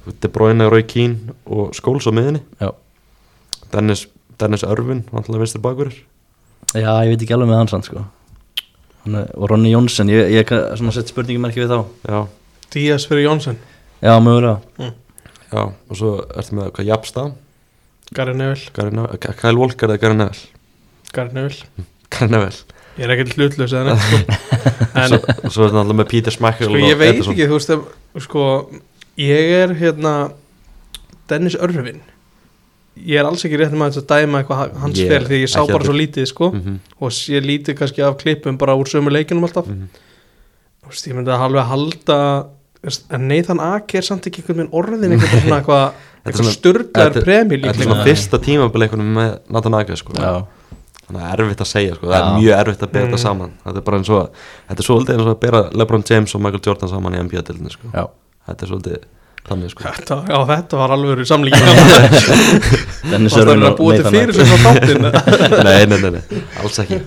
[0.07, 2.70] De Bruyne, Roy Keane og Skóls á miðinni já,
[3.74, 4.07] Dennis,
[4.40, 5.98] Dennis Örvin, vantilega vinstur bakverður
[6.74, 8.05] já, ég veit ekki alveg með hans hann sko.
[9.05, 10.51] Hann er, og Ronny Jónsson, ég, ég
[10.94, 11.78] sett spurningum ekki við þá.
[12.09, 12.18] Já,
[12.70, 13.57] Díaz fyrir Jónsson,
[14.03, 14.90] já, mögulega.
[15.51, 17.38] Já, og svo ertu með hvað Japstad,
[18.14, 19.16] Gary Neville.
[19.40, 20.61] Kyle Walker eða Gary Neville?
[21.14, 24.38] Gary Neville, Gary Neville, ég er ekkert hlutlaus eða neitt sko.
[25.01, 27.84] en svo, er þetta alltaf með Peter Schmeichel sko ég veit ekki, þú veist ef,
[28.26, 28.44] sko,
[29.20, 30.14] ég er hérna
[31.30, 32.00] Dennis Örvin
[33.00, 35.60] ég er alls ekki rétt með að dæma eitthvað hans yeah, fel því ég sá
[35.70, 39.46] bara svo lítið sko Mhm, og ég lítið kannski af klippum bara úr sömu leikinum
[39.48, 39.86] alltaf mhm.
[40.80, 42.16] Þú veist, ég myndi að halveg halda
[43.14, 45.84] en Nathan Ake er samt ekki einhvern veginn orðin eitthvað svona eitthvað
[46.24, 50.12] eitthvað styrlaður þetta- premjör Þetta er svona fyrsta tímabilið með Nathan Ake sko.
[50.16, 50.32] já,
[51.06, 52.08] þannig að erfitt að segja sko.
[52.10, 53.12] það er mjög erfitt að bera Mm.
[53.12, 54.32] þetta saman þetta er bara eins og
[54.70, 57.70] þetta er svolítið eins og að bera LeBron James og Michael Jordan saman í NBA-dildinni
[57.76, 57.92] sko.
[57.94, 58.04] já
[58.49, 59.09] þetta er svolítið
[59.51, 59.84] þannig sko.
[59.86, 61.64] þetta, já, þetta var alveg samlíking
[63.11, 65.07] Dennis Það er að búa til fyrir sig frá þáttin
[65.68, 67.01] nei, nei, nei, nei, alls ekki.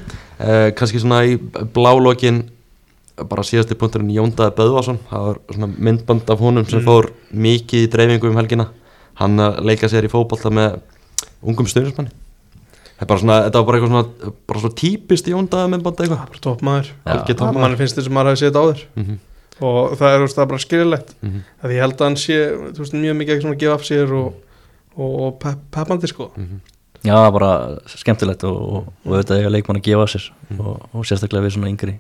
[0.44, 1.38] Uh, kannski svona í
[1.76, 2.42] blálókin
[3.30, 4.98] bara síðasti punkturinn Jóndaði Böðvarsson.
[5.12, 6.88] Það var svona myndband af honum sem Mm.
[6.88, 8.66] fór mikið í dreifingu um helgina.
[9.22, 10.80] Hann að leika sér í fótbolta með
[11.46, 12.10] ungum stundismanni
[13.04, 16.26] þetta, bara svona, þetta var bara eitthvað svona bara svona típist Jóndaði myndband eitthvað.
[16.26, 16.90] Bara toppmaður.
[17.60, 18.84] mann finnst þess að maður hafi séð þetta áður.
[18.96, 19.22] Mm -hmm.
[19.62, 22.38] Og það er, veist, það er bara skililegt Mm að ég held að hann sé
[22.80, 24.34] veist, mjög mikið ekki svona að gefa af sér og,
[24.98, 26.30] og, og pep, peppandi sko.
[27.04, 27.52] Já, það var bara
[27.92, 30.26] skemmtilegt og, og, og auðvitað eiga leikmann að gefa á sér
[30.58, 31.96] og, og sérstaklega við svona yngri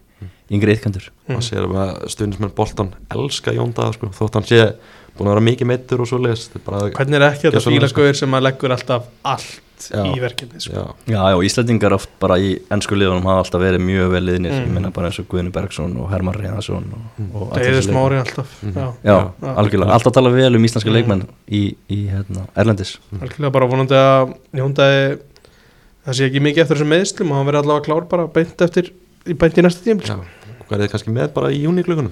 [0.53, 1.37] yngri ytkandur Mm.
[1.37, 4.57] maður sér að stundismenn Bolton elska Jóndaða sko, þótt hann sé
[5.17, 8.41] búin að vera mikið meittur og svo leiðist hvernig er ekki þetta skoður sem að
[8.47, 9.99] leggur alltaf allt Já.
[10.07, 10.71] í verkefni sko.
[10.71, 14.51] já, Já, já, Íslandingar oft bara í ennsku liðunum hafa alltaf verið mjög vel liðnir,
[14.53, 14.61] Mm.
[14.63, 18.19] ég minna bara eins og Guðni Bergson og Herman Reyðarsson og, og allir Eður smári
[18.21, 18.73] alltaf Mhm.
[18.73, 19.55] já, Já, Já.
[19.59, 20.93] algjörlega, alltaf tala vel um íslenska Mm.
[20.95, 25.19] leikmenn í, í hérna, Erlendis algjörlega bara vonandi að Jóndæði
[26.05, 28.89] það sé ekki mikið eftir þessum meðslum og hann verði allavega klár bara beint eftir
[29.27, 30.15] í beint í næsta tíma já.
[30.15, 30.23] sko.
[30.69, 32.11] hvað er þið kannski með bara í júniklökunum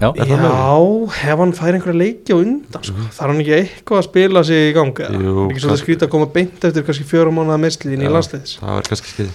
[0.00, 3.04] Já, Er það Já, ef hann fær einhverja leiki á undan sko.
[3.14, 5.10] þarf hann ekki eitthvað að spila sig í gang eða?
[5.14, 5.24] Mhm.
[5.24, 5.84] Jú, Er ekki kannski.
[5.84, 9.12] skrýta að koma beint eftir kannski fjórum mánuða meðslið inn í landsliðis það er kannski
[9.14, 9.28] ekki,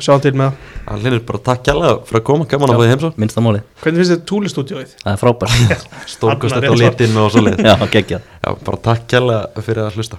[0.00, 0.52] sjá til með það
[0.84, 4.22] Það hlinur bara takk kjærlega fyrir að koma, gaman að því heimsó Hvernig finnst þið
[4.30, 4.94] túlistúdíóið?
[5.04, 6.78] það er frábært Stórkostet svo.
[6.80, 10.18] litinn og svo leið Já, geggjað Já, bara takk kjærlega fyrir að hlusta